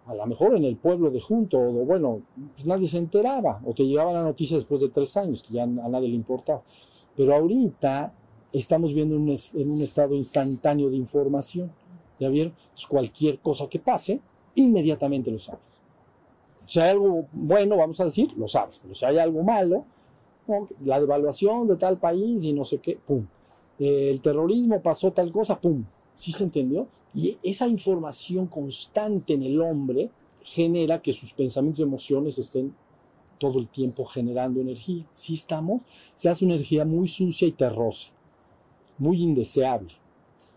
a 0.06 0.14
lo 0.14 0.26
mejor 0.28 0.56
en 0.56 0.66
el 0.66 0.78
pueblo 0.78 1.10
de 1.10 1.20
junto, 1.20 1.58
o 1.58 1.86
bueno, 1.86 2.22
pues 2.54 2.66
nadie 2.66 2.86
se 2.86 3.00
enteraba, 3.00 3.62
o 3.66 3.74
te 3.74 3.84
llegaba 3.84 4.14
la 4.14 4.24
noticia 4.24 4.56
después 4.56 4.82
de 4.82 4.90
tres 4.90 5.18
años, 5.18 5.44
que 5.44 5.54
ya 5.54 5.64
a 5.64 5.68
nadie 5.68 6.10
le 6.10 6.16
importaba. 6.16 6.62
Pero 7.16 7.34
ahorita 7.34 8.14
estamos 8.60 8.94
viendo 8.94 9.16
en 9.16 9.72
un 9.72 9.82
estado 9.82 10.16
instantáneo 10.16 10.90
de 10.90 10.96
información. 10.96 11.72
¿Ya 12.20 12.30
vieron? 12.30 12.54
cualquier 12.88 13.40
cosa 13.40 13.68
que 13.68 13.80
pase, 13.80 14.22
inmediatamente 14.56 15.32
lo 15.32 15.40
sabes. 15.40 15.78
Si 16.66 16.80
hay 16.80 16.90
algo 16.90 17.28
bueno, 17.32 17.78
vamos 17.78 18.00
a 18.00 18.06
decir, 18.06 18.32
lo 18.38 18.48
sabes. 18.48 18.80
Pero 18.80 18.96
si 18.96 19.06
hay 19.06 19.18
algo 19.18 19.44
malo, 19.44 19.86
la 20.84 21.00
devaluación 21.00 21.68
de 21.68 21.76
tal 21.76 21.98
país 21.98 22.44
y 22.46 22.54
no 22.54 22.64
sé 22.64 22.80
qué, 22.80 22.98
pum. 22.98 23.26
El 23.78 24.22
terrorismo 24.22 24.82
pasó 24.82 25.12
tal 25.12 25.32
cosa, 25.32 25.60
pum. 25.60 25.84
¿Sí 26.14 26.32
se 26.32 26.46
entendió? 26.46 26.88
Y 27.14 27.38
esa 27.44 27.68
información 27.68 28.48
constante 28.48 29.34
en 29.34 29.44
el 29.44 29.62
hombre 29.62 30.10
genera 30.44 31.02
que 31.02 31.12
sus 31.12 31.34
pensamientos 31.34 31.80
y 31.80 31.84
emociones 31.84 32.38
estén 32.38 32.74
todo 33.38 33.60
el 33.60 33.68
tiempo 33.68 34.06
generando 34.06 34.62
energía. 34.62 35.06
Si 35.12 35.34
estamos, 35.34 35.84
se 36.16 36.30
hace 36.30 36.46
una 36.46 36.56
energía 36.56 36.86
muy 36.86 37.08
sucia 37.08 37.48
y 37.48 37.52
terrosa 37.52 38.15
muy 38.98 39.22
indeseable. 39.22 39.94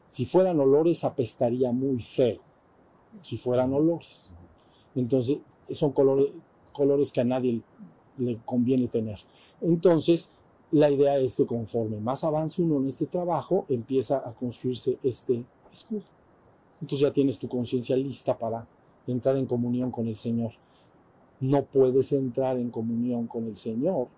Si 0.08 0.24
fueran 0.24 0.58
olores, 0.60 1.04
apestaría 1.04 1.70
muy 1.72 2.00
feo. 2.00 2.40
Si 3.22 3.36
fueran 3.36 3.72
olores. 3.72 4.34
Entonces, 4.94 5.38
son 5.70 5.92
colores, 5.92 6.32
colores 6.72 7.12
que 7.12 7.20
a 7.20 7.24
nadie 7.24 7.60
le 8.16 8.38
conviene 8.44 8.88
tener. 8.88 9.18
Entonces, 9.60 10.30
la 10.70 10.90
idea 10.90 11.18
es 11.18 11.36
que 11.36 11.46
conforme 11.46 11.98
más 11.98 12.24
avance 12.24 12.62
uno 12.62 12.76
en 12.76 12.86
este 12.86 13.06
trabajo, 13.06 13.64
empieza 13.68 14.18
a 14.18 14.32
construirse 14.32 14.98
este 15.02 15.44
escudo. 15.72 16.02
Entonces 16.80 17.06
ya 17.06 17.12
tienes 17.12 17.38
tu 17.38 17.48
conciencia 17.48 17.96
lista 17.96 18.36
para 18.36 18.66
entrar 19.06 19.36
en 19.36 19.46
comunión 19.46 19.90
con 19.90 20.06
el 20.06 20.16
Señor. 20.16 20.52
No 21.40 21.64
puedes 21.64 22.12
entrar 22.12 22.58
en 22.58 22.70
comunión 22.70 23.26
con 23.26 23.46
el 23.46 23.56
Señor 23.56 24.08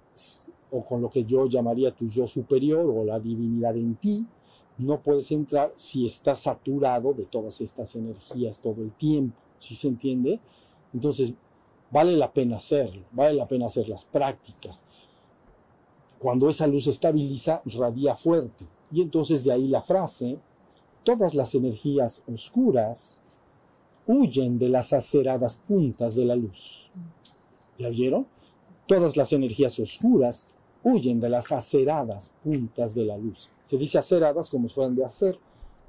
o 0.70 0.84
con 0.84 1.02
lo 1.02 1.10
que 1.10 1.24
yo 1.24 1.46
llamaría 1.46 1.94
tu 1.94 2.08
yo 2.08 2.26
superior 2.26 2.86
o 2.86 3.04
la 3.04 3.18
divinidad 3.18 3.76
en 3.76 3.96
ti, 3.96 4.26
no 4.78 5.00
puedes 5.00 5.30
entrar 5.30 5.70
si 5.74 6.06
estás 6.06 6.40
saturado 6.40 7.12
de 7.12 7.26
todas 7.26 7.60
estas 7.60 7.94
energías 7.96 8.60
todo 8.60 8.82
el 8.82 8.92
tiempo, 8.92 9.36
¿sí 9.58 9.74
se 9.74 9.88
entiende? 9.88 10.40
Entonces, 10.94 11.32
vale 11.90 12.12
la 12.12 12.32
pena 12.32 12.56
hacerlo, 12.56 13.02
vale 13.12 13.34
la 13.34 13.46
pena 13.46 13.66
hacer 13.66 13.88
las 13.88 14.04
prácticas. 14.04 14.84
Cuando 16.18 16.48
esa 16.48 16.66
luz 16.66 16.86
estabiliza, 16.86 17.62
radia 17.64 18.14
fuerte. 18.14 18.66
Y 18.92 19.02
entonces 19.02 19.44
de 19.44 19.52
ahí 19.52 19.68
la 19.68 19.82
frase, 19.82 20.38
todas 21.04 21.34
las 21.34 21.54
energías 21.54 22.22
oscuras 22.32 23.20
huyen 24.06 24.58
de 24.58 24.68
las 24.68 24.92
aceradas 24.92 25.56
puntas 25.56 26.16
de 26.16 26.24
la 26.24 26.36
luz. 26.36 26.90
¿Ya 27.78 27.88
vieron? 27.88 28.26
Todas 28.86 29.16
las 29.16 29.32
energías 29.32 29.78
oscuras 29.78 30.56
huyen 30.82 31.20
de 31.20 31.28
las 31.28 31.52
aceradas 31.52 32.32
puntas 32.42 32.94
de 32.94 33.04
la 33.04 33.16
luz. 33.16 33.50
Se 33.64 33.76
dice 33.76 33.98
aceradas 33.98 34.50
como 34.50 34.68
si 34.68 34.74
fueran 34.74 34.94
de 34.94 35.04
hacer, 35.04 35.38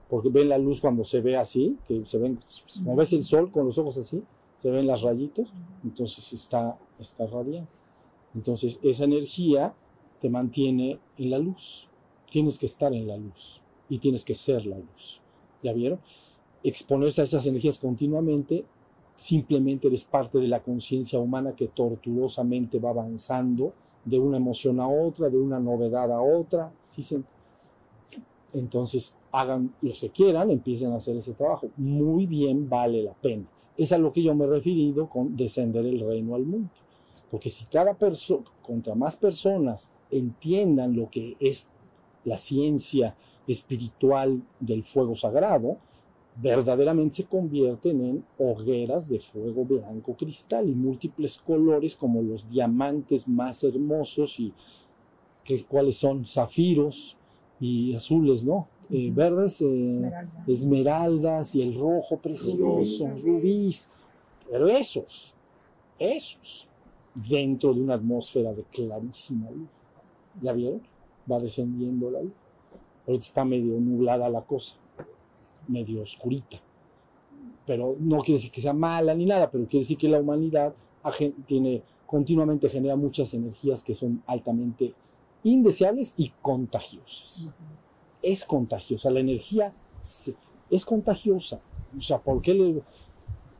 porque 0.10 0.30
ven 0.30 0.49
la 0.49 0.58
luz 0.58 0.82
cuando 0.82 1.04
se 1.04 1.21
ve 1.21 1.38
así, 1.38 1.77
que 1.88 2.06
se 2.06 2.17
ven, 2.17 2.38
como 2.84 2.95
ves 2.95 3.13
el 3.13 3.23
sol 3.23 3.51
con 3.51 3.65
los 3.65 3.77
ojos 3.77 3.97
así, 3.97 4.23
se 4.56 4.69
ven 4.69 4.86
las 4.86 5.01
rayitos, 5.01 5.54
entonces 5.84 6.34
está, 6.34 6.77
está 6.99 7.25
radiante. 7.25 7.71
Entonces 8.36 8.80
esa 8.84 9.06
energía 9.06 9.73
te 10.19 10.30
mantiene 10.30 10.99
en 11.17 11.30
la 11.30 11.39
luz. 11.39 11.89
Tienes 12.30 12.60
que 12.60 12.65
estar 12.65 12.93
en 12.93 13.08
la 13.08 13.17
luz 13.17 13.62
y 13.89 13.97
tienes 13.97 14.23
que 14.23 14.34
ser 14.34 14.65
la 14.65 14.77
luz. 14.77 15.21
¿Ya 15.62 15.73
vieron? 15.73 15.99
Exponerse 16.63 17.21
a 17.21 17.23
esas 17.23 17.45
energías 17.45 17.80
continuamente, 17.80 18.65
simplemente 19.15 19.88
eres 19.88 20.06
parte 20.06 20.38
de 20.38 20.47
la 20.47 20.62
conciencia 20.62 21.19
humana 21.19 21.56
que 21.56 21.67
tortuosamente 21.67 22.80
va 22.80 22.91
avanzando 22.91 23.73
de 24.06 24.20
una 24.20 24.38
emoción 24.38 24.80
a 24.80 24.88
otra, 24.88 25.30
de 25.30 25.38
una 25.38 25.60
novedad 25.60 26.12
a 26.12 26.22
otra. 26.22 26.72
¿sí 26.80 27.04
Entonces, 28.54 29.16
hagan 29.32 29.74
lo 29.82 29.94
que 29.94 30.10
quieran, 30.10 30.50
empiecen 30.50 30.92
a 30.92 30.96
hacer 30.96 31.18
ese 31.18 31.34
trabajo. 31.34 31.70
Muy 31.78 32.26
bien, 32.26 32.70
vale 32.70 33.04
la 33.04 33.14
pena. 33.14 33.46
Es 33.78 33.92
a 33.92 33.98
lo 33.98 34.12
que 34.12 34.24
yo 34.24 34.36
me 34.36 34.46
he 34.46 34.50
referido 34.50 35.10
con 35.10 35.36
descender 35.36 35.86
el 35.86 36.00
reino 36.00 36.36
al 36.36 36.46
mundo. 36.46 36.70
Porque 37.30 37.50
si 37.50 37.66
cada 37.66 37.94
persona, 37.94 38.44
contra 38.62 38.94
más 38.94 39.16
personas 39.16 39.92
entiendan 40.12 40.96
lo 40.96 41.10
que 41.10 41.38
es 41.40 41.68
la 42.26 42.38
ciencia 42.38 43.16
espiritual 43.48 44.42
del 44.60 44.84
fuego 44.84 45.16
sagrado, 45.16 45.78
verdaderamente 46.36 47.17
se 47.17 47.26
convierten 47.26 48.02
en 48.04 48.26
hogueras 48.38 49.10
de 49.10 49.20
fuego 49.20 49.65
blanco 49.65 50.15
cristal 50.15 50.70
y 50.70 50.74
múltiples 50.74 51.38
colores 51.38 51.96
como 51.96 52.22
los 52.22 52.48
diamantes 52.50 53.28
más 53.28 53.63
hermosos 53.63 54.39
y 54.39 54.54
que, 55.44 55.63
cuáles 55.65 55.98
son 55.98 56.26
zafiros 56.26 57.17
y 57.60 57.94
azules, 57.94 58.46
¿no? 58.46 58.67
Eh, 58.89 59.12
verdes, 59.13 59.62
eh, 59.62 60.12
esmeraldas 60.48 61.56
y 61.56 61.62
el 61.62 61.76
rojo 61.76 62.17
precioso, 62.17 63.08
rubíes, 63.24 63.89
pero 64.50 64.67
esos, 64.67 65.36
esos, 65.98 66.67
dentro 67.13 67.74
de 67.74 67.82
una 67.82 67.96
atmósfera 67.96 68.54
de 68.54 68.63
clarísima 68.63 69.50
luz. 69.52 69.70
¿Ya 70.41 70.54
vieron? 70.54 70.82
Va 71.30 71.39
descendiendo 71.39 72.10
la 72.10 72.22
luz. 72.22 72.34
Ahorita 73.08 73.26
está 73.26 73.46
medio 73.46 73.80
nublada 73.80 74.30
la 74.30 74.41
cosa 74.41 74.81
medio 75.67 76.02
oscurita. 76.02 76.58
Pero 77.65 77.95
no 78.00 78.19
quiere 78.19 78.34
decir 78.38 78.52
que 78.52 78.62
sea 78.62 78.74
mala 78.74 79.13
ni 79.13 79.26
nada, 79.26 79.50
pero 79.50 79.65
quiere 79.65 79.84
decir 79.84 79.97
que 79.97 80.10
la 80.10 80.19
humanidad 80.19 80.74
tiene 81.47 81.82
continuamente 82.06 82.67
genera 82.69 82.95
muchas 82.95 83.34
energías 83.34 83.84
que 83.84 83.93
son 83.93 84.21
altamente 84.28 84.93
indeseables 85.43 86.13
y 86.17 86.32
contagiosas. 86.41 87.54
Es 88.21 88.43
contagiosa, 88.45 89.10
la 89.10 89.21
energía 89.21 89.74
se- 90.00 90.36
es 90.69 90.86
contagiosa. 90.86 91.60
O 91.97 92.02
sea, 92.02 92.19
¿por 92.19 92.41
qué 92.41 92.54
le- 92.54 92.82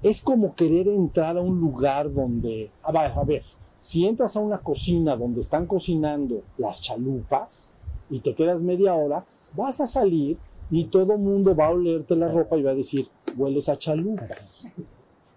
Es 0.04 0.20
como 0.20 0.56
querer 0.56 0.88
entrar 0.88 1.38
a 1.38 1.42
un 1.42 1.60
lugar 1.60 2.12
donde, 2.12 2.72
a 2.82 2.92
ver, 2.92 3.12
a 3.12 3.24
ver, 3.24 3.44
si 3.78 4.08
entras 4.08 4.36
a 4.36 4.40
una 4.40 4.58
cocina 4.58 5.16
donde 5.16 5.42
están 5.42 5.68
cocinando 5.68 6.42
las 6.58 6.82
chalupas 6.82 7.72
y 8.10 8.20
te 8.20 8.34
quedas 8.34 8.64
media 8.64 8.96
hora, 8.96 9.24
vas 9.56 9.80
a 9.80 9.86
salir 9.86 10.38
y 10.72 10.86
todo 10.86 11.14
el 11.14 11.20
mundo 11.20 11.56
va 11.56 11.68
a 11.68 11.72
olerte 11.72 12.16
la 12.16 12.30
ropa 12.32 12.58
y 12.58 12.64
va 12.64 12.72
a 12.72 12.76
decir, 12.76 13.08
hueles 13.38 13.68
a 13.70 13.76
chalupas. 13.76 14.78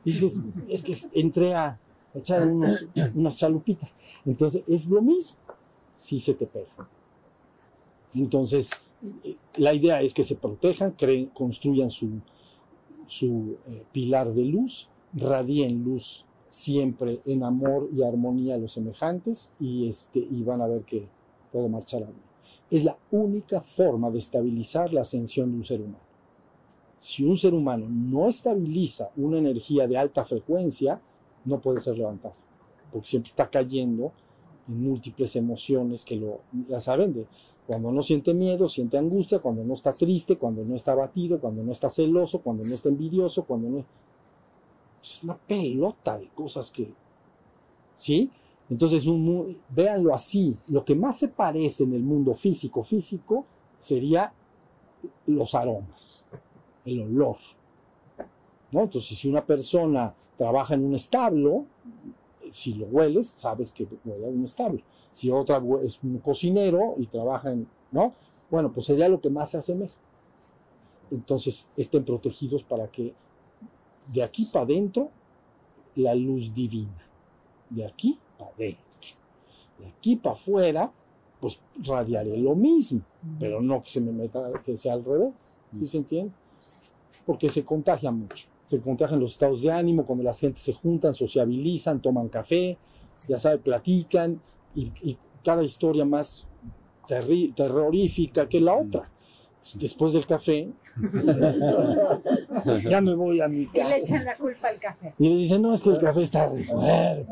Dices, 0.05 0.40
es 0.68 0.83
que 0.83 0.97
entré 1.12 1.55
a 1.55 1.79
echar 2.14 2.47
unos- 2.47 2.87
unas 3.14 3.37
chalupitas. 3.37 3.97
Entonces, 4.25 4.68
es 4.68 4.87
lo 4.88 5.03
mismo 5.03 5.37
si 5.92 6.20
se 6.20 6.35
te 6.35 6.47
pega. 6.47 6.88
Entonces, 8.14 8.70
eh, 9.25 9.37
la 9.57 9.75
idea 9.75 10.01
es 10.03 10.14
que 10.14 10.23
se 10.25 10.37
protejan, 10.37 10.92
creen, 10.92 11.27
construyan 11.27 11.90
su, 11.90 12.20
su 13.07 13.57
eh, 13.66 13.85
pilar 13.92 14.33
de 14.33 14.44
luz, 14.44 14.88
radien 15.14 15.83
luz 15.85 16.25
siempre 16.49 17.20
en 17.27 17.42
amor 17.42 17.88
y 17.92 18.03
armonía 18.05 18.55
a 18.55 18.59
los 18.59 18.73
semejantes 18.73 19.51
y, 19.59 19.88
este, 19.88 20.20
y 20.20 20.42
van 20.44 20.61
a 20.62 20.66
ver 20.68 20.83
que 20.83 21.09
todo 21.51 21.68
marchará 21.68 22.07
bien. 22.07 22.34
Es 22.70 22.85
la 22.85 22.96
única 23.11 23.61
forma 23.61 24.11
de 24.11 24.18
estabilizar 24.18 24.92
la 24.92 25.03
ascensión 25.03 25.50
de 25.50 25.57
un 25.59 25.64
ser 25.64 25.81
humano. 25.81 26.05
Si 26.98 27.24
un 27.24 27.37
ser 27.37 27.53
humano 27.53 27.87
no 27.88 28.29
estabiliza 28.29 29.11
una 29.16 29.38
energía 29.38 29.87
de 29.87 29.98
alta 29.98 30.24
frecuencia, 30.24 31.00
no 31.44 31.61
puede 31.61 31.81
ser 31.81 31.98
levantado, 31.98 32.35
porque 32.90 33.07
siempre 33.07 33.29
está 33.29 33.50
cayendo 33.50 34.12
en 34.66 34.83
múltiples 34.83 35.37
emociones 35.37 36.05
que 36.05 36.16
lo, 36.16 36.40
ya 36.66 36.81
saben, 36.81 37.12
de 37.12 37.27
cuando 37.66 37.92
no 37.92 38.03
siente 38.03 38.35
miedo, 38.35 38.68
siente 38.68 38.98
angustia, 38.98 39.38
cuando 39.38 39.64
no 39.64 39.74
está 39.74 39.92
triste, 39.92 40.37
cuando 40.37 40.64
no 40.64 40.74
está 40.77 40.92
abatido, 40.92 41.40
cuando 41.40 41.62
no 41.62 41.72
está 41.72 41.88
celoso, 41.88 42.40
cuando 42.40 42.64
no 42.64 42.74
está 42.74 42.88
envidioso, 42.88 43.44
cuando 43.44 43.68
no... 43.68 43.85
Es 45.03 45.22
una 45.22 45.37
pelota 45.37 46.18
de 46.18 46.29
cosas 46.29 46.70
que... 46.70 46.92
¿Sí? 47.96 48.31
Entonces, 48.70 49.07
un 49.07 49.57
véanlo 49.68 50.14
así, 50.14 50.57
lo 50.68 50.85
que 50.85 50.94
más 50.94 51.18
se 51.18 51.29
parece 51.29 51.85
en 51.85 51.92
el 51.94 52.03
mundo 52.03 52.35
físico, 52.35 52.83
físico, 52.83 53.44
sería 53.79 54.33
los 55.27 55.55
aromas, 55.55 56.27
el 56.85 57.03
olor. 57.03 57.37
¿no? 58.72 58.83
Entonces, 58.83 59.18
si 59.18 59.29
una 59.29 59.44
persona 59.44 60.14
trabaja 60.38 60.74
en 60.74 60.85
un 60.85 60.94
establo, 60.94 61.66
si 62.50 62.74
lo 62.74 62.87
hueles, 62.87 63.35
sabes 63.37 63.70
que 63.70 63.87
huele 64.05 64.27
a 64.27 64.31
un 64.31 64.44
establo. 64.44 64.81
Si 65.11 65.31
otra 65.31 65.62
es 65.83 66.03
un 66.03 66.18
cocinero 66.18 66.94
y 66.98 67.07
trabaja 67.07 67.53
en, 67.53 67.68
¿no? 67.92 68.12
Bueno, 68.50 68.72
pues 68.72 68.87
sería 68.87 69.09
lo 69.09 69.20
que 69.20 69.31
más 69.31 69.50
se 69.50 69.59
asemeja. 69.59 69.94
Entonces, 71.11 71.68
estén 71.77 72.05
protegidos 72.05 72.64
para 72.64 72.88
que 72.90 73.14
de 74.12 74.22
aquí 74.22 74.46
para 74.46 74.64
adentro 74.64 75.11
la 75.96 76.14
luz 76.14 76.53
divina, 76.53 77.09
de 77.70 77.87
aquí 77.87 78.18
de 78.57 78.76
aquí 79.87 80.16
para 80.16 80.35
afuera, 80.35 80.92
pues 81.40 81.61
radiaré 81.83 82.37
lo 82.37 82.54
mismo, 82.54 83.02
pero 83.38 83.61
no 83.61 83.83
que 83.83 83.88
se 83.88 84.00
me 84.00 84.12
meta, 84.12 84.50
que 84.64 84.76
sea 84.76 84.94
al 84.94 85.04
revés, 85.04 85.59
¿sí 85.78 85.87
se 85.87 85.98
entiende? 85.98 86.33
Porque 87.26 87.48
se 87.48 87.64
contagia 87.64 88.11
mucho, 88.11 88.48
se 88.66 88.80
contagian 88.80 89.20
los 89.20 89.33
estados 89.33 89.62
de 89.62 89.70
ánimo 89.70 90.07
cuando 90.07 90.24
las 90.24 90.40
gentes 90.40 90.62
se 90.62 90.72
juntan, 90.72 91.12
sociabilizan, 91.12 92.00
toman 92.00 92.28
café, 92.28 92.78
ya 93.28 93.38
sabe, 93.38 93.59
platican 93.59 94.40
y, 94.74 94.92
y 95.02 95.18
cada 95.44 95.62
historia 95.62 96.04
más 96.04 96.46
terrorífica 97.07 98.48
que 98.48 98.61
la 98.61 98.74
otra. 98.74 99.11
Después 99.77 100.12
del 100.12 100.27
café, 100.27 100.70
ya 102.90 103.00
me 103.00 103.14
voy 103.14 103.40
a 103.40 103.48
mi 103.48 103.61
Y 103.62 103.66
le 103.66 103.72
casa. 103.72 103.96
echan 103.96 104.24
la 104.24 104.37
culpa 104.37 104.68
al 104.68 104.79
café. 104.79 105.14
Y 105.18 105.29
le 105.29 105.37
dicen, 105.37 105.62
no, 105.62 105.72
es 105.72 105.83
que 105.83 105.88
el 105.90 105.98
café 105.98 106.20
está 106.20 106.50
re 106.50 106.62
fuerte. 106.62 107.27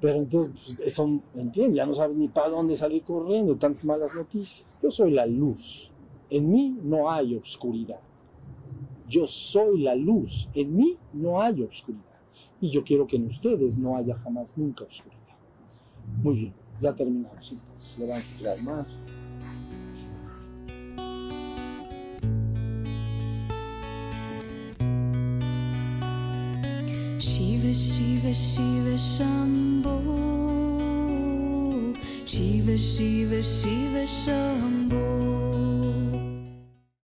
Pero 0.00 0.18
entonces, 0.18 0.76
pues, 0.76 0.94
son, 0.94 1.20
¿entiendes? 1.34 1.76
Ya 1.76 1.84
no 1.84 1.92
sabes 1.94 2.16
ni 2.16 2.28
para 2.28 2.50
dónde 2.50 2.76
salir 2.76 3.02
corriendo, 3.02 3.56
tantas 3.56 3.84
malas 3.84 4.14
noticias. 4.14 4.78
Yo 4.80 4.90
soy 4.92 5.10
la 5.10 5.26
luz. 5.26 5.92
En 6.30 6.50
mí 6.50 6.78
no 6.84 7.10
hay 7.10 7.34
obscuridad. 7.34 7.98
Yo 9.08 9.26
soy 9.26 9.82
la 9.82 9.96
luz. 9.96 10.48
En 10.54 10.76
mí 10.76 10.96
no 11.12 11.40
hay 11.40 11.62
obscuridad. 11.62 12.02
Y 12.60 12.70
yo 12.70 12.84
quiero 12.84 13.06
que 13.08 13.16
en 13.16 13.26
ustedes 13.26 13.76
no 13.76 13.96
haya 13.96 14.16
jamás 14.18 14.56
nunca 14.56 14.84
obscuridad. 14.84 15.16
Muy 16.22 16.34
bien, 16.36 16.54
ya 16.80 16.94
terminamos 16.94 17.52
entonces. 17.52 17.98
Levanten 17.98 18.44
las 18.44 18.62
manos. 18.62 18.96
Shiva 28.34 28.96
Shiva, 28.98 30.02
Shiva 32.26 32.76
Shiva 32.76 33.42
Shiva 33.42 34.04
Shambho 34.06 35.85